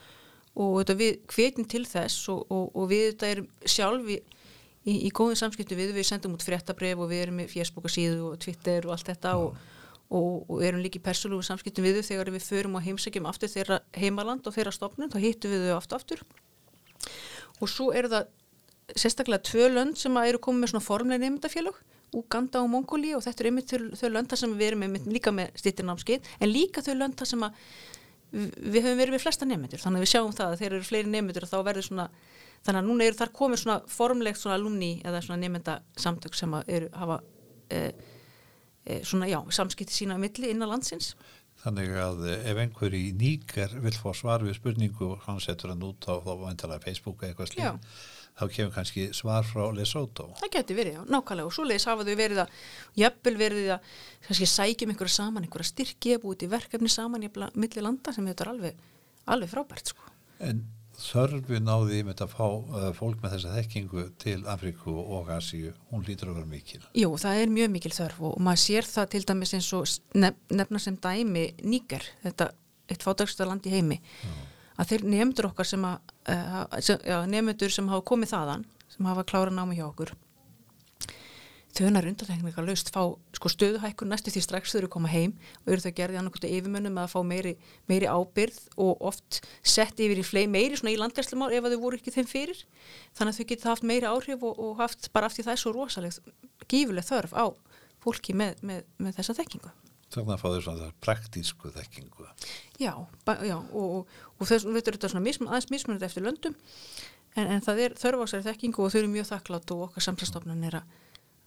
[0.58, 4.18] og þetta, við hvetjum til þess og, og við þetta erum sjálf í,
[4.82, 8.32] í, í góðum samskipti við, við sendum út fréttabref og við erum með Facebook síðu
[8.32, 9.62] og Twitter og allt þetta og,
[10.12, 13.80] og erum líka í persólugu samskiptum við þau þegar við förum og heimsækjum aftur þeirra
[13.96, 16.24] heimaland og þeirra stopnum, þá hittum við þau aftur aftur.
[17.62, 18.28] Og svo eru það
[18.98, 21.80] sérstaklega tvö lönd sem eru komið með svona formlega nefndafélög
[22.12, 25.54] Uganda og Mongóli og þetta er einmitt þau lönda sem við erum með, líka með
[25.62, 27.56] stýttirnámskeið en líka þau lönda sem að
[28.32, 31.12] við höfum verið við flesta nefndur þannig að við sjáum það að þeir eru fleiri
[31.12, 32.06] nefndur og þá verður svona
[32.62, 36.90] þannig að núna eru þar komið svona formlegt svona alumni eða svona nefndasamtök sem eru
[36.96, 37.18] hafa
[37.68, 38.11] e, e,
[39.06, 41.12] svona já, samskipti sína á milli innan landsins
[41.62, 45.84] Þannig að ef einhver í nýgar vil fá svar við spurningu og hann setur hann
[45.86, 47.92] út á þá vantalega Facebook eða eitthvað slíkt
[48.32, 50.30] þá kemur kannski svar frá Lesotho.
[50.40, 52.60] Það getur verið, já, nákvæmlega og svo leiðis hafa þau verið að,
[53.02, 53.90] jafnvel verið að
[54.26, 58.30] kannski sækjum einhverja saman, einhverja styrki eða búið í verkefni saman í milli landa sem
[58.30, 58.86] þetta er alveg,
[59.36, 60.14] alveg frábært sko.
[60.48, 60.64] En
[61.02, 65.74] þörfin á því með að fá uh, fólk með þessa þekkingu til Afríku og Asíu,
[65.90, 66.80] hún lítur að vera mikil.
[66.98, 70.82] Jú, það er mjög mikil þörf og maður sér það til dæmis eins og nefna
[70.82, 72.52] sem dæmi Níker, þetta
[72.92, 74.00] eitt fádagstöða land í heimi.
[74.22, 74.32] Já
[74.82, 79.54] að þeir nefndur okkar sem að, uh, nefndur sem hafa komið þaðan, sem hafa klára
[79.54, 80.12] námi hjá okkur,
[81.72, 83.00] þau hennar undantekninga löst fá
[83.36, 86.98] sko, stöðuhækkun næstu því strax þau eru koma heim og eru þau gerðið annarkvæmstu yfirmönnum
[87.00, 87.54] að fá meiri,
[87.88, 92.00] meiri ábyrð og oft sett yfir í flei meiri svona í landgæslumál ef þau voru
[92.00, 92.64] ekki þeim fyrir
[93.16, 96.34] þannig að þau geta haft meiri áhrif og, og haft bara aftur það svo rosalega
[96.68, 97.44] gífuleg þörf á
[98.02, 99.72] fólki með, með, með þessa þekkingu.
[100.12, 102.26] Þannig að fá þau svona praktísku þekkingu.
[102.82, 102.92] Já,
[103.46, 106.56] já og, og þess að þetta er svona mismun, aðeins mismunandi eftir löndum
[107.36, 110.78] en, en það er þörfásari þekkingu og þau eru mjög þakklátt og okkar samfélagstofnun er
[110.82, 110.98] að,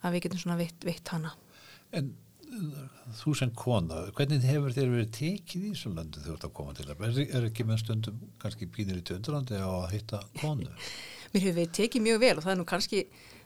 [0.06, 1.34] að við getum svona veitt, veitt hana.
[1.96, 2.13] En
[3.20, 6.76] þú sem kona, hvernig hefur þér verið tekið í þessum þegar þú ert að koma
[6.78, 6.88] til?
[6.94, 10.68] Er, er ekki með stundum kannski pínir í töndrandi á að hitta konu?
[11.34, 13.02] Mér hefur verið tekið mjög vel og það er nú kannski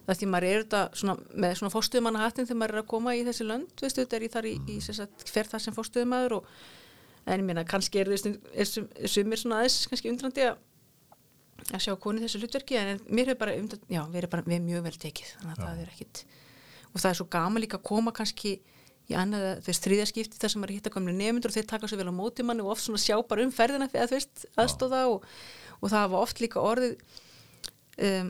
[0.09, 3.23] það því maður er þetta svona, með svona fórstuðmannahattin þegar maður er að koma í
[3.27, 6.49] þessi lönd veistu, þetta er í þar í, í sagt, fer það sem fórstuðmaður og
[7.29, 8.39] en ég meina kannski er það
[9.09, 10.57] sumir svona aðeins kannski undrandi að
[11.75, 14.85] að sjá koni þessu hlutverki en mér hefur bara, umdænt, já, verið bara við mjög
[14.85, 15.65] vel tekið þannig að já.
[15.65, 16.21] það er ekkit
[16.93, 18.57] og það er svo gama líka að koma kannski
[19.09, 22.11] í annað þess þriðaskipti þar sem maður hitta kominu nefndur og þeir taka svo vel
[22.13, 25.25] á móti manni og oft svona sjá bara um ferðina eða þú veist aðstóða og,
[25.79, 26.93] og það var oft líka orðið
[28.05, 28.29] um,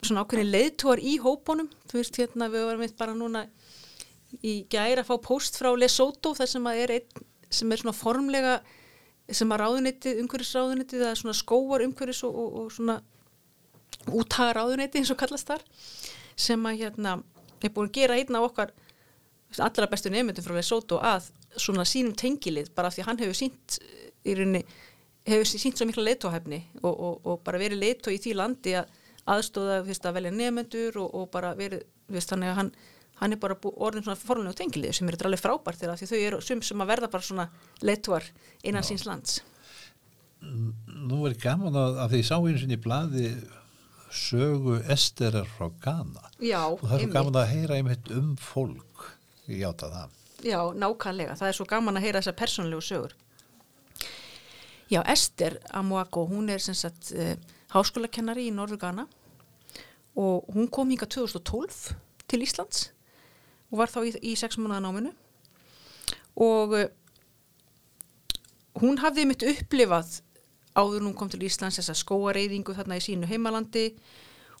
[0.00, 1.68] svona ákveðin leiðtúar í hópunum.
[1.90, 3.44] Þú veist hérna við varum eitt bara núna
[4.44, 7.96] í gæri að fá post frá Lesotho þar sem að er einn sem er svona
[7.96, 8.58] formlega
[9.28, 12.98] sem að ráðunitið, umhverfisráðunitið það er svona skóar umhverfis og, og, og svona
[14.08, 15.64] úttaga ráðunitið eins og kallast þar
[16.38, 17.14] sem að hérna
[17.64, 18.74] er búin að gera einn af okkar
[19.64, 23.78] allra bestu nefndum frá Lesotho að svona sínum tengilið bara því að hann hefur sínt
[24.28, 24.62] í rauninni
[25.28, 28.92] hefur sínt svo mikla leiðtóhæfni og, og bara verið leiðtó í því landi að
[29.28, 32.70] aðstóða fyrst, að velja nefnendur og, og bara verið, fyrst, þannig að hann,
[33.20, 36.40] hann er bara orðin svona forunlega tengilið sem er alveg frábært þegar því þau eru
[36.44, 37.48] sum sem að verða bara svona
[37.84, 38.26] leittuar
[38.62, 38.90] innan Já.
[38.92, 39.38] síns lands.
[40.40, 43.30] Nú er gaman að, að því sá eins og í bladi
[44.14, 49.08] sögu esterar frá Ghana Já, og það er gaman að heyra einmitt um fólk
[49.48, 50.16] í áta það.
[50.46, 51.34] Já, nákvæmlega.
[51.38, 53.14] Það er svo gaman að heyra þessar persónlegu sögur.
[54.88, 57.34] Já, Ester Amoako, hún er sem sagt uh,
[57.74, 59.04] háskólakennari í Norður Ghana
[60.18, 61.90] og hún kom hinga 2012
[62.30, 62.88] til Íslands
[63.68, 65.12] og var þá í, í sex mánuða náminu
[66.40, 66.86] og uh,
[68.80, 70.20] hún hafði mitt upplifað
[70.78, 73.90] áður hún kom til Íslands þessa skóareyðingu þarna í sínu heimalandi.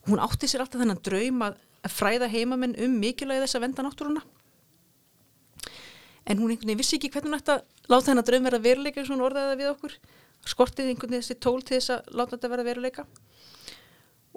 [0.08, 1.56] Hún átti sér alltaf þennan draum að,
[1.88, 4.22] fræða heimamenn um mikilvægi þess að venda náttúruna.
[6.28, 9.00] En hún einhvern veginn vissi ekki hvernig hún ætti að láta þennan draum verða veruleika
[9.00, 9.94] eins og hún orðaði við okkur.
[10.52, 13.06] Skortið einhvern veginn þessi tól til þess að láta þetta verða veruleika.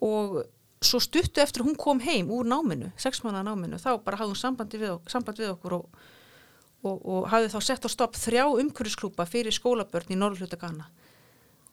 [0.06, 0.38] Og
[0.86, 4.42] svo stuttu eftir hún kom heim úr náminu, sex manna náminu, þá bara hafði hún
[4.42, 6.00] samband við, samband við okkur og,
[6.86, 10.88] og, og hafði þá sett á stopp þrjá umhverfisklúpa fyrir skólabörn í Norrluta Ghana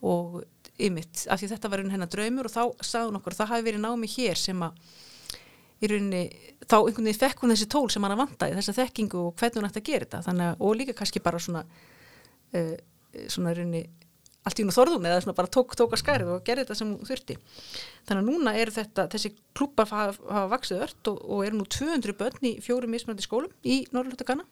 [0.05, 0.39] og
[0.79, 3.65] ymitt, af því þetta var hennar draumur og þá sagði hún okkur að það hafi
[3.67, 4.83] verið námi hér sem að
[5.79, 6.21] í rauninni,
[6.67, 9.35] þá einhvern veginn fekk hún þessi tól sem hann að vanda í þessa þekkingu og
[9.39, 12.75] hvernig hún ætti að gera þetta, þannig að, og líka kannski bara svona uh,
[13.31, 13.85] svona rauninni
[14.47, 16.91] allt í hún þorðun eða svona bara tók, tók að skærið og gerði þetta sem
[16.93, 17.35] hún þurfti.
[18.07, 21.67] Þannig að núna er þetta, þessi klubbar hafa, hafa vaksið ört og, og eru nú
[21.67, 24.45] 200 börn í fjórum mismunandi skólum í Norrlöta Ghana.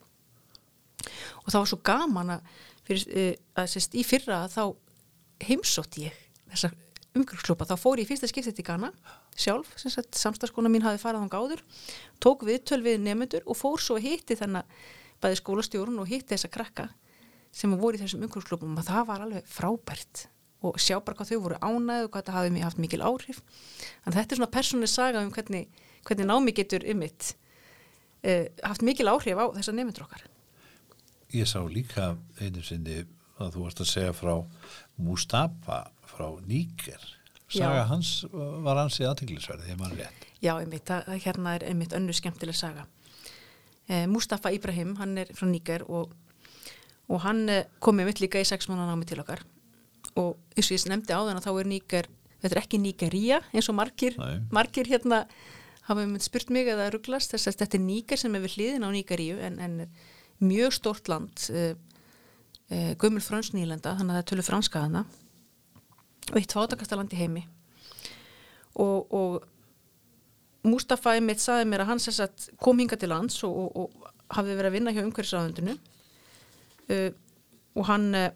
[1.44, 2.52] Og það var svo gaman að,
[2.88, 3.32] fyrir, uh,
[3.62, 4.62] að sérst, í fyrra þá
[5.44, 6.14] heimsótt ég
[6.50, 6.72] þessa
[7.18, 8.92] umhverfsklúpa, þá fór ég fyrsta skiptið til Ghana
[9.38, 11.62] sjálf, samstaskona mín hafi farið á gáður,
[12.22, 14.66] tók við nefnendur og fór svo að hitti þennan
[15.22, 16.88] bæði skólastjórun og hitti þessa krakka
[17.54, 20.28] sem voru í þessum umhverfsklúpum og það var alveg frábært.
[20.58, 23.42] Og sjá bara hvað þau voru ánæðu og hvað það hafi haft mikil áhrif.
[24.02, 25.68] En þetta er svona persónlega saga um hvernig,
[26.06, 27.36] hvernig námi getur ymitt
[28.26, 30.24] eh, haft mikil áhrif á þessa nefnendur okkar.
[31.30, 33.04] Ég sá líka einu sinni
[33.38, 34.34] að þú varst að segja frá
[34.98, 37.02] Mustafa frá Níker
[37.48, 37.88] saga Já.
[37.88, 40.90] hans var ansið aðtinglisverði, ég man rétt Já, einmitt,
[41.24, 42.84] hérna er einmitt önnu skemmtileg saga.
[43.88, 46.12] Eh, Mustafa Ibrahim, hann er frá Níker og,
[47.08, 49.42] og hann eh, kom einmitt líka í sex mánu námi til okkar
[50.14, 52.10] og eins og ég nefndi á þann að þá er Níker,
[52.42, 54.44] þetta er ekki Níkería eins og margir, Nei.
[54.54, 55.24] margir hérna
[55.88, 58.56] hafa einmitt spurt mig að það rugglast þess að þetta er Níker sem er við
[58.58, 59.78] hliðin á Níkeríu en, en
[60.44, 61.74] mjög stort land, eh,
[62.70, 65.04] eh, gömul frönsnýlenda, þannig að það er tölu franska hana
[66.28, 67.44] og eitt fátakasta land í heimi.
[68.78, 74.36] Og, og Mustafa einmitt saði mér að sagt kom hinga til lands og, og, og
[74.36, 75.78] hafði verið að vinna hjá umhverfisráðundinu.
[76.88, 77.10] Uh,
[77.76, 78.30] og hann uh,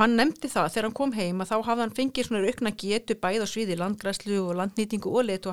[0.00, 3.16] hann nefndi það þegar hann kom heim að þá hafði hann fengið svona aukna getu
[3.20, 5.52] bæð á sviði landgræslu og landnýtingu og leitu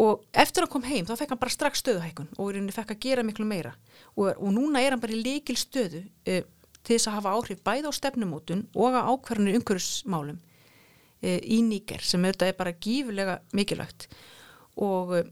[0.00, 2.96] og eftir að kom heim þá fekk hann bara strax stöðuhækun og í rauninni fekk
[2.96, 3.76] að gera miklu meira.
[4.16, 6.42] Og, og núna er hann bara í líkil stöðu uh,
[6.84, 10.40] til þess að hafa áhrif bæð á stefnumótun og á ákvarðanir umhverfismálum
[11.24, 14.08] e, í Níker sem auðvitað er bara gífulega mikilvægt.
[14.84, 15.22] Og, e,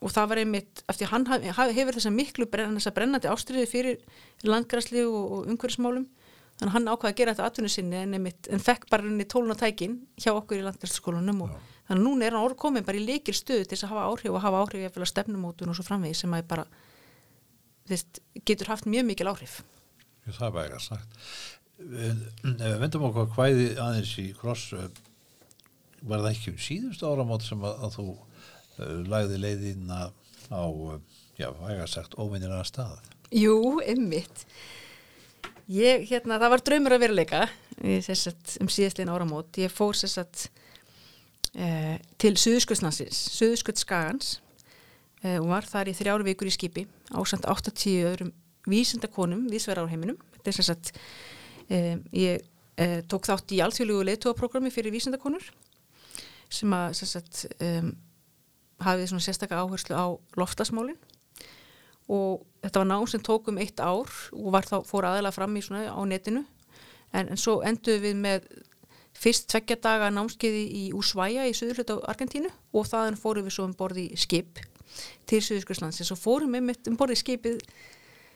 [0.00, 3.68] og það var einmitt eftir að hann haf, hefur þessa miklu brenn, þessa brennandi ástriði
[3.68, 4.00] fyrir
[4.48, 6.08] landgræsli og, og umhverfismálum.
[6.56, 9.28] Þannig að hann ákvaði að gera þetta atvinnu sinni en, einmitt, en fekk bara henni
[9.28, 11.54] tólun og tækin hjá okkur í landgræsliskólanum og
[11.92, 14.08] þannig að núna er hann orð komin bara í leikil stöðu til þess að hafa
[14.08, 16.66] áhrif og hafa áhrif eftir stefnumótun og svo framvegi sem að bara
[17.90, 19.60] þvist, getur haft mjög mikil áhrif
[20.22, 21.22] Ég, það væri að sagt
[21.82, 22.20] ef
[22.52, 24.90] við vendum okkur hvæði aðeins í kross eh,
[26.06, 30.04] var það ekki um síðustu áramót sem að, að þú uh, lagði leiðina
[30.50, 30.98] á uh,
[31.38, 34.42] já, væri að sagt óvinnir að stað Jú, einmitt.
[35.72, 37.46] Ég, hérna, það var draumur að veruleika
[37.80, 39.56] um síðastlegin áramót.
[39.56, 40.50] Ég fór sett,
[41.54, 44.36] eh, til Suðurskjöldslandsins, Suðurskjöldskagans
[45.22, 48.32] eh, og var þar í þrjáru vikur í skipi ásand 80 öðrum
[48.68, 50.18] vísindakonum vísverðar á heiminum.
[50.36, 50.92] Þetta sem sagt,
[51.68, 52.44] eh, ég
[52.76, 55.50] eh, tók þátt í alþjóðlugu leiðtóaprogrammi fyrir vísindakonur
[56.52, 57.46] sem að sem sagt,
[58.82, 60.98] hafið svona sérstakka áherslu á loftasmálinn
[62.12, 65.62] og þetta var nám sem tók um eitt ár og þá fór aðalega fram í
[65.64, 66.44] svona á netinu.
[67.12, 68.46] En, en svo enduðum við með
[69.18, 73.66] fyrst tveggja daga námskeiði í Ushuaia í söðurhlut á Argentínu og þaðan fórum við svo
[73.68, 74.60] um borði skip
[75.28, 77.60] til Suðurskurslands og fórum við um borði skipið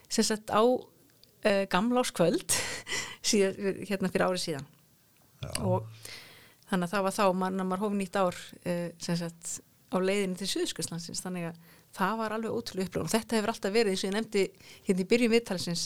[0.09, 2.55] sem sagt á uh, gamláskvöld
[3.89, 4.69] hérna fyrir árið síðan.
[5.43, 5.51] Já.
[5.61, 5.89] og
[6.71, 9.59] þannig að það var þá mann að maður hóf nýtt ár uh, sem sagt
[9.93, 11.59] á leiðinu til Suðurskurslandsins þannig að
[11.97, 14.45] það var alveg ótrúlega upplöfun og þetta hefur alltaf verið eins og ég nefndi
[14.89, 15.85] hérna í byrjun viðtalsins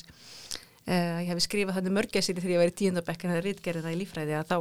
[0.91, 3.95] uh, ég hef skrifað þetta mörgæsir þegar ég var í tíundabekk en það er rítgerðina
[3.95, 4.59] í lífræði að þá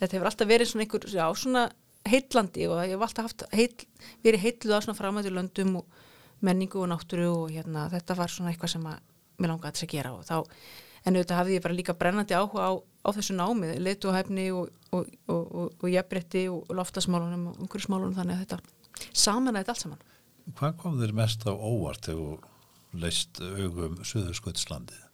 [0.00, 1.64] þetta hefur alltaf verið svona einhver já, svona
[2.08, 3.88] heitlandi og ég hef alltaf haft heitl,
[4.24, 5.98] verið heitluð á svona framöðu löndum og
[6.40, 10.14] menningu og náttúru og hérna þetta var svona eitthvað sem mér langaði þess að gera
[10.16, 14.46] og þá en auðvitað hafði ég bara líka brennandi áhuga á, á þessu námið, leituhæfni
[14.56, 19.76] og, og, og, og, jafnbretti og loftasmálunum og umhverfsmálunum þannig að þetta saman að þetta
[19.76, 20.08] allt saman
[20.56, 25.09] Hvað kom þér mest á óvart þegar þú leist augum Suðurskvöldslandið?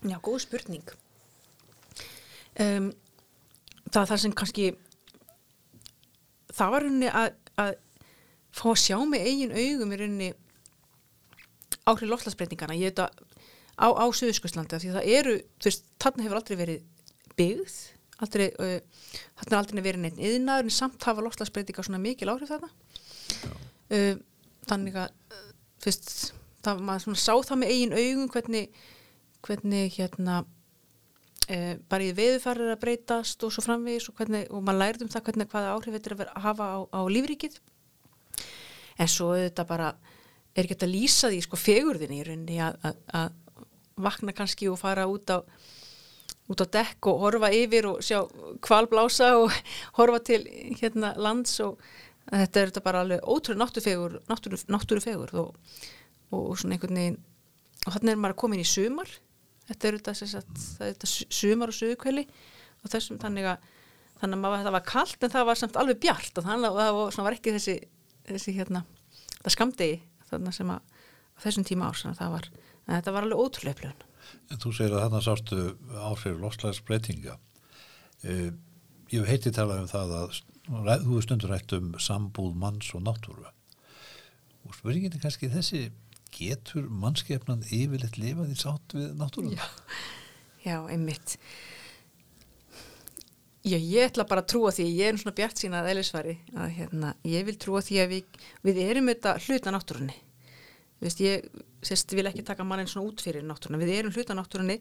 [0.00, 0.92] Já, góð spurning.
[2.60, 2.90] Um,
[3.90, 4.66] það er það sem kannski
[6.50, 7.28] það var rauninni að,
[7.60, 7.74] að
[8.56, 10.30] fá að sjá með eigin augum í rauninni
[11.90, 13.22] áhrif loftlagsbreytingana ég veit að
[13.80, 16.82] á, á Suðurskvöldslandi því það eru, þú veist, þarna hefur aldrei verið
[17.38, 17.78] byggð
[18.20, 18.80] aldrei, uh,
[19.40, 22.70] þarna er aldrei verið neitt yðnaður en samt hafa loftlagsbreytinga svona mikil áhrif þarna.
[23.90, 24.16] Uh,
[24.68, 25.14] þannig að
[25.80, 26.10] þú veist,
[26.64, 28.82] það, maður svona sá það með eigin augum hvernig
[29.46, 34.82] hvernig hérna uh, bara í veðufarir að breytast og svo framvegis og, hvernig, og maður
[34.84, 37.60] lærið um það hvernig hvaða áhrif þetta er að hafa á, á lífríkið.
[39.00, 39.92] En svo þetta bara
[40.54, 43.36] er ekki að lýsa því sko fegurðinni í rauninni að,
[44.00, 45.38] vakna kannski og fara út á
[46.50, 48.24] út á dekk og horfa yfir og sjá
[48.64, 49.54] kvalblása og
[49.98, 50.42] horfa til
[50.80, 51.78] hérna lands og
[52.30, 55.50] þetta er þetta bara alveg ótrúlega náttúrufegur náttúru, náttúrufegur og,
[56.30, 57.18] og, svona einhvern veginn
[57.86, 59.12] og þannig er maður að koma inn í sumar
[59.68, 62.24] þetta er þetta, sagt, er þetta su- sumar og suðukveli
[62.80, 63.68] og þessum þannig að
[64.20, 66.80] þannig að maður, það var kalt en það var samt alveg bjart og þannig að
[66.80, 67.76] það var, var ekki þessi,
[68.28, 68.82] þessi hérna,
[69.40, 70.98] það skamdegi þarna sem að
[71.40, 72.48] þessum tíma árs, það var,
[72.84, 74.06] en þetta var alveg ótrúlega upplifun.
[74.52, 75.60] En þú segir að þarna sástu
[76.04, 77.36] áhrif loslæðisbreytinga.
[78.28, 78.50] Eh,
[79.14, 80.36] ég heiti talað um það að
[81.06, 83.48] þú er stundur hægt um sambúð manns og náttúru.
[84.68, 85.86] Og spurningin er kannski þessi,
[86.34, 89.52] getur mannskefnan yfirleitt lifað í sátt við náttúru?
[89.54, 89.66] Já,
[90.64, 91.36] já, einmitt.
[93.60, 96.70] Já, ég ætla bara að trúa því, ég er svona bjart sína að eðlisfari, að
[96.78, 100.16] hérna, ég vil trúa því að við, við erum þetta hluta náttúrunni.
[101.00, 101.44] Vist, ég
[101.84, 104.78] sérst, vil ekki taka mannin svona út fyrir náttúrunni, við erum hluta náttúrunni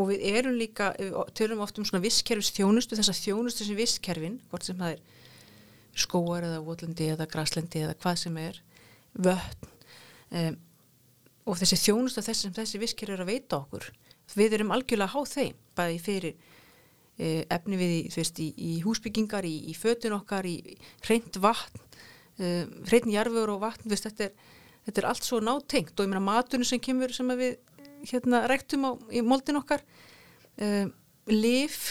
[0.00, 4.40] og við erum líka, við tölum oft um svona visskerfis þjónustu, þessa þjónustu sem visskerfin,
[4.48, 5.04] hvort sem það er
[6.04, 8.60] skóar eða votlendi eða graslendi eða hvað sem er,
[9.12, 9.72] vötn
[10.40, 10.60] um,
[11.46, 13.88] og þessi þjónustu þessi sem þessi visskerfi eru að veita okkur,
[14.38, 16.36] við erum algjörlega háð þeim, bæði fyrir
[17.18, 20.76] e, efni við veist, í, í húsbyggingar, í, í fötun okkar, í
[21.06, 21.82] hreint vatn,
[22.38, 22.52] e,
[22.88, 26.24] hreint jarfur og vatn, veist, þetta, er, þetta er allt svo nátengt og ég meina
[26.24, 27.58] matunum sem kemur sem við
[28.10, 29.82] hérna rektum á, í moldin okkar,
[30.58, 30.86] e,
[31.30, 31.82] lif,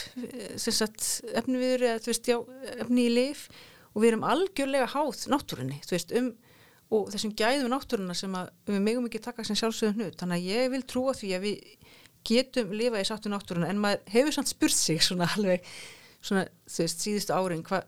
[0.59, 1.91] sagt efni við eru,
[2.83, 3.45] efni í lif
[3.91, 6.33] og við erum algjörlega háð náttúrunni, veist, um
[6.91, 8.35] og þessum gæðum náttúruna sem
[8.67, 11.89] við megum ekki taka sem sjálfsögðun hlut, þannig að ég vil trúa því að við
[12.27, 15.65] getum lifað í sáttu náttúruna en maður hefur samt spurt sig svona alveg
[16.21, 17.87] svona þú veist síðustu árin hvað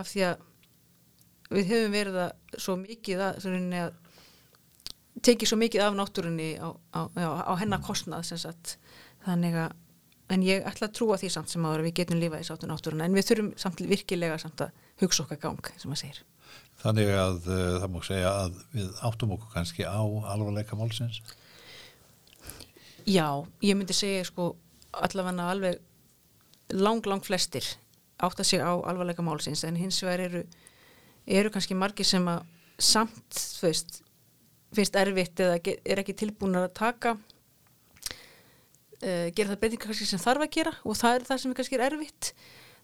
[0.00, 0.46] af því að
[1.54, 3.48] við hefum verið að svo mikið að,
[3.82, 8.78] að tekið svo mikið af náttúrunni á, á, á, á hennar kostnað sagt,
[9.26, 9.74] þannig að
[10.32, 13.04] en ég ætla að trúa því samt sem að við getum lifað í sáttu náttúruna
[13.04, 16.22] en við þurfum samt virkilega samt að hugsa okkar gang sem maður segir
[16.82, 21.20] Þannig að uh, það múið segja að við áttum okkur kannski á alvarleika málsins?
[23.04, 24.54] Já, ég myndi segja sko
[24.94, 25.80] allavega alveg
[26.72, 27.66] lang, lang flestir
[28.22, 30.42] átt að segja á alvarleika málsins en hins vegar eru,
[31.26, 32.44] eru kannski margir sem að
[32.78, 34.02] samt, veist,
[34.74, 37.14] finnst erfitt eða er ekki tilbúin að taka
[39.04, 41.58] uh, gera það breytinga kannski sem þarf að gera og það er það sem er
[41.60, 42.24] kannski er erfitt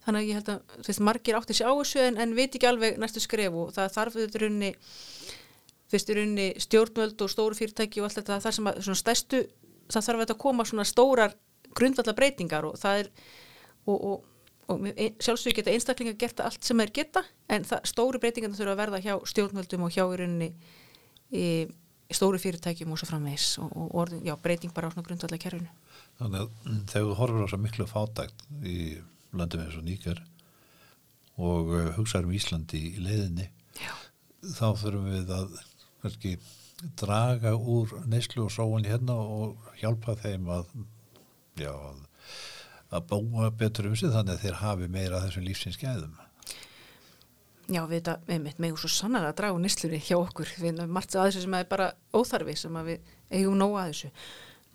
[0.04, 2.68] þannig að ég held að veist, margir átti sér á þessu en, en veit ekki
[2.70, 4.72] alveg næstu skref og það þarf þetta runni
[5.90, 9.44] fyrst í runni stjórnvöld og stóru fyrirtæki og allt þetta þar sem að stærstu
[9.90, 11.34] það þarf að koma svona stórar
[11.76, 13.10] grundvallar breytingar og það er
[13.86, 14.24] og, og,
[14.70, 14.88] og
[15.22, 19.02] sjálfsögur geta einstaklingar geta allt sem þeir geta en það, stóru breytingar þurfa að verða
[19.04, 20.50] hjá stjórnvöldum og hjá í runni
[21.30, 21.46] í
[22.10, 25.70] stóru fyrirtækjum og svo framvegs og, og orðin, já, breyting bara á svona grundvallar kerfinu
[26.20, 28.78] Þannig að þegar þú horfur á svo miklu fátækt í
[29.36, 30.22] landum eins og nýkar
[31.40, 33.92] og uh, hugsaður um Íslandi í leiðinni Já.
[34.42, 35.58] þá þurfum við að
[36.04, 36.36] verki,
[37.00, 40.72] draga úr neyslu og sóan hérna og hjálpa þeim að,
[41.60, 41.72] já,
[42.90, 46.16] að, búa betur um sig þannig að þeir hafi meira þessum lífsins gæðum.
[47.70, 50.48] Já, við þetta, við mitt megum svo sannar að draga nýslunni hjá okkur.
[50.58, 54.10] Við erum margt að þessu sem er bara óþarfi sem við eigum nóga að þessu,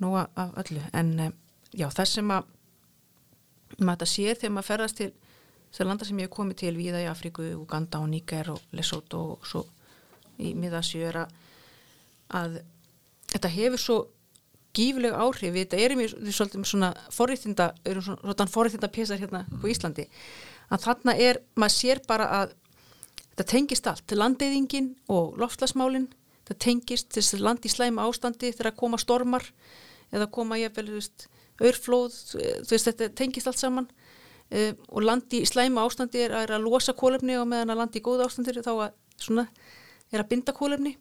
[0.06, 0.84] nóga af öllu.
[0.96, 1.34] En eh,
[1.76, 2.54] já, það sem að
[3.80, 5.12] maður þetta sér þegar maður ferðast til
[5.72, 9.24] þessar landa sem ég hef komið til viða í Afríku, Uganda og Níker og Lesotho
[9.36, 9.66] og svo
[10.40, 12.60] í miðasju er að,
[13.32, 13.98] þetta hefur svo
[14.76, 20.08] gífilega áhrif, þetta er mjög svolítið svona forrýttinda, erum svona forrýttinda pésar hérna på Íslandi.
[20.74, 22.56] Að þarna er, maður sér bara að
[23.30, 26.10] þetta tengist allt, landeyðingin og loftlasmálin,
[26.44, 29.48] þetta tengist þessi land í slæma ástandi þegar að koma stormar
[30.12, 31.28] eða koma ég vel, þú veist
[31.64, 33.88] örflóð, þú veist þetta tengist allt saman.
[34.54, 38.04] Um, og landi í slæma ástandi er, að losa kólefni og meðan að landi í
[38.06, 39.48] góða ástandi þá að svona
[40.14, 40.92] er að binda kólefni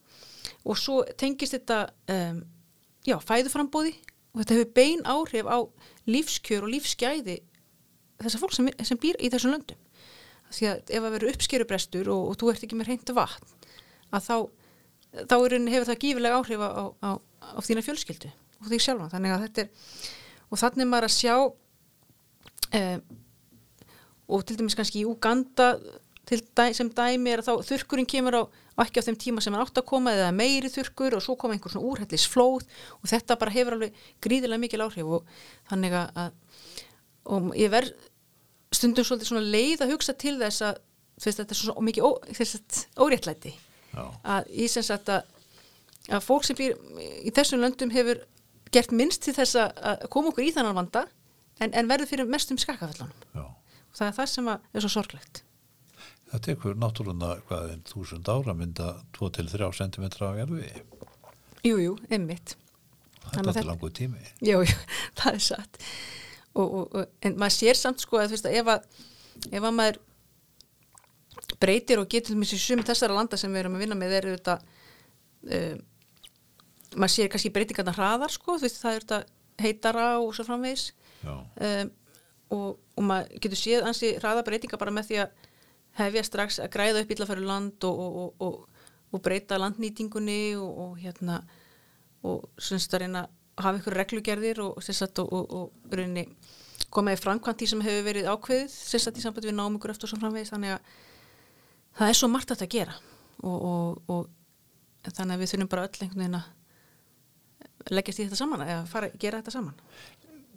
[0.65, 1.83] og svo tengist þetta
[2.15, 2.39] um,
[3.05, 3.93] já, fæðuframbóði
[4.33, 5.61] og þetta hefur bein áhrif á
[6.09, 7.37] lífskjör og lífsgæði
[8.23, 9.81] þessar fólk sem, sem býr í þessum löndum.
[10.55, 13.55] Því að ef að vera uppskerubrestur og, og þú ert ekki með reyndu vatn
[14.15, 14.37] að þá,
[15.29, 18.31] þá hefur það gífilega áhrif á, á, á þína fjölskyldu
[18.63, 19.91] og því sjálfa þannig að þetta er
[20.51, 21.35] og þannig maður að sjá
[22.81, 23.05] um,
[24.35, 25.75] og til dæmis kannski í Uganda
[26.25, 28.43] dæ, sem dæmi er að þá þurkurinn kemur á
[28.85, 31.55] ekki á þeim tíma sem hann átt að koma eða meiri þurkur og svo koma
[31.55, 32.65] einhver svona úrhellis flóð
[32.99, 35.37] og þetta bara hefur alveg gríðilega mikil áhrif og
[35.71, 36.33] þannig að
[37.35, 37.93] og ég verð
[38.75, 40.81] stundum svolítið svona leið að hugsa til þess að
[41.21, 43.55] þess, þetta er svona mikið ó, að óréttlæti
[43.95, 44.05] Já.
[44.35, 45.29] að ég sagt að,
[46.11, 46.75] að fólk sem býr
[47.23, 48.25] í þessum löndum hefur
[48.75, 51.07] gert minnst til þess að koma okkur í þannan vanda
[51.63, 53.15] en, en verður fyrir mestum skakafellunum
[53.45, 55.45] og það er það sem er svo sorglegt.
[56.33, 60.73] Það tekur náttúrulega hvað en þúsund ára mynda 2-3 cm á erfi
[61.65, 62.57] Jújú, einmitt.
[63.31, 64.21] Þetta er langu tími.
[64.45, 64.75] Jújú,
[65.21, 65.79] það er satt.
[66.55, 68.85] Og, og, og, en maður sér samt sko að veist að ef að,
[69.49, 70.03] ef að maður
[71.63, 74.59] breytir og getur þessi sumi þessara landa sem við erum að vinna með eru þetta
[74.61, 75.81] um,
[76.97, 80.89] maður sér kannski breytingarna hraðar sko, þú veist það er þetta heitara og svo framvegis.
[81.25, 81.91] Um,
[82.55, 85.47] og, og maður getur séð ansi hraða breytinga bara með því að
[85.99, 88.85] hefja strax að græða upp illa fyrir land og, og, og,
[89.15, 91.41] og breyta landnýtingunni og hérna
[92.25, 96.27] og semst að reyna að hafa ykkur reglugerðir og semst að og reyni
[96.95, 99.95] koma í framkvæmt því sem hefur verið ákveðið semst að í sambandi við náum ykkur
[99.95, 100.53] eftir svo framvegis.
[100.55, 100.95] Þannig að
[101.99, 102.97] það er svo margt að þetta gera.
[103.45, 104.29] Og
[105.05, 106.51] þannig að við þurfum bara öll einhvern veginn að
[107.91, 109.75] leggjast í þetta saman eða fara gera þetta saman?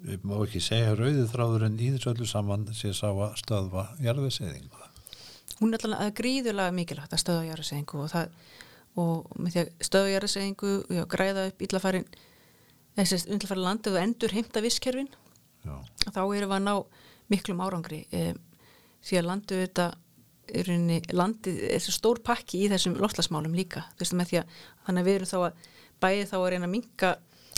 [0.08, 3.88] Við má ekki segja rauðið þráður en í þessu öllu saman sé sá að stöðva
[4.06, 4.86] jarðveseðingu.
[5.58, 8.36] Hún er alltaf gríðulega mikilvægt að stöðva jarðveseðingu og það
[8.98, 12.08] og með því að stöðva jarðveseðingu og græða upp íllafærin
[12.98, 15.10] þessi íllafærin landið og endur heimta visskerfin
[15.66, 16.74] þá erum við að ná
[17.32, 18.06] miklum árangri.
[18.12, 18.34] E,
[19.04, 19.88] því að landið þetta
[20.48, 20.70] er
[21.12, 23.84] landið er svo stór pakki í þessum loftlasmálum líka.
[23.98, 24.54] Þú veist með því að
[24.88, 25.66] þannig að við erum þá að
[26.04, 27.12] bæði þá að reyna að minka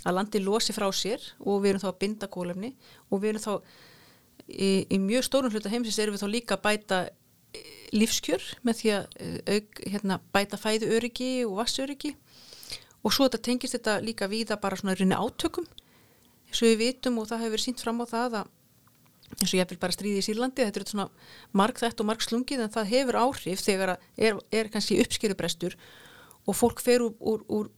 [0.08, 2.74] að landi losi frá sér og við erum þá að binda kólefni
[3.10, 3.54] og við erum þá
[4.48, 8.80] í, í mjög stórun hluta heimsins erum við þá líka að bæta eh, lífskjör með
[8.82, 12.16] því að eh, auk, hérna, bæta fæðu öryggi og vassöryggi
[13.04, 15.68] og svo þetta tengist þetta líka víða bara svona rinni átökum.
[16.50, 18.56] Eins og við vitum og það hefur verið sínt fram á það að
[19.38, 21.08] eins og ég vil bara stríði í Sýrlandi þetta er svona
[21.56, 25.76] marg þett og marg slungið en það hefur áhrif þegar er, er kannski uppskerubrestur
[26.50, 27.70] og fólk fer úr, úr, úr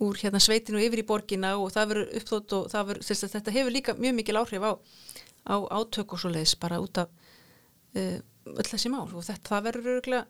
[0.00, 3.94] úr hérna sveitinu yfir í borgina og það verður uppþótt og verður, þetta hefur líka
[3.98, 4.72] mjög mikil áhrif á,
[5.44, 7.10] á átök og svo leiðis bara út af
[7.96, 8.18] uh,
[8.54, 9.08] öll þessi mál.
[9.08, 10.24] Og þetta það verður öruglega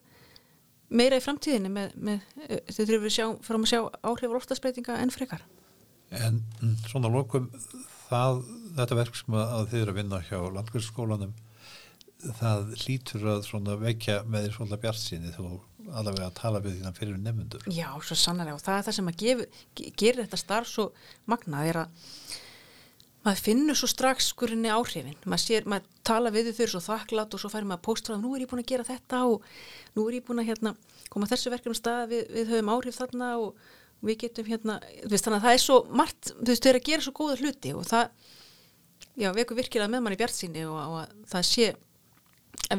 [0.90, 4.36] meira í framtíðinni með, með uh, þau þurfum við sjá, fram að sjá áhrif og
[4.38, 5.46] loftasbreytinga enn frekar.
[6.10, 6.42] En
[6.90, 7.46] svona lokum
[8.08, 8.42] það,
[8.80, 11.38] þetta verk sem að þið eru að vinna hjá landgjörðsskólanum
[12.40, 13.44] það lítur að
[13.80, 17.88] vekja með því svona bjart síni þú allavega að tala við því fyrir nefnundur Já,
[18.04, 19.24] svo sannlega og það er það sem að
[19.96, 20.86] gerir þetta starf svo
[21.30, 22.06] magnað er að
[23.24, 25.16] maður finnur svo strax skurinni áhrifin.
[25.28, 28.46] Maður, sér, maður tala við þau svo þakklátt og svo færir maður póstfráð nú er
[28.46, 29.44] ég búin að gera þetta og
[29.96, 30.72] nú er ég búin að hérna,
[31.12, 33.60] koma þessu verkefnum stað við, við höfum áhrif þarna og
[34.00, 36.88] við getum hérna veist, þannig að það er svo margt þú veist þau eru að
[36.88, 38.06] gera svo góða hluti og það
[39.20, 41.66] já, við erum virkilega með mann í bjart síni og, og það sé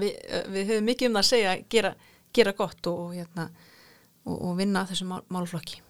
[0.02, 0.16] við,
[0.56, 1.94] við höfum mikið um það að segja gera
[2.34, 3.50] gera gott og, hérna,
[4.26, 5.82] og, og vinna þessu mál, málflokki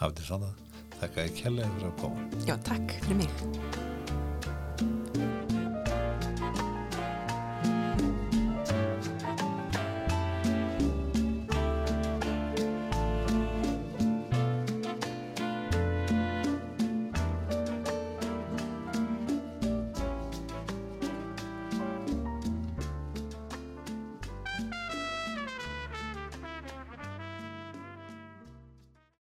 [0.00, 0.52] Hafði svona,
[1.00, 2.28] þakka ég kella yfir að koma.
[2.48, 3.91] Já, takk fyrir mig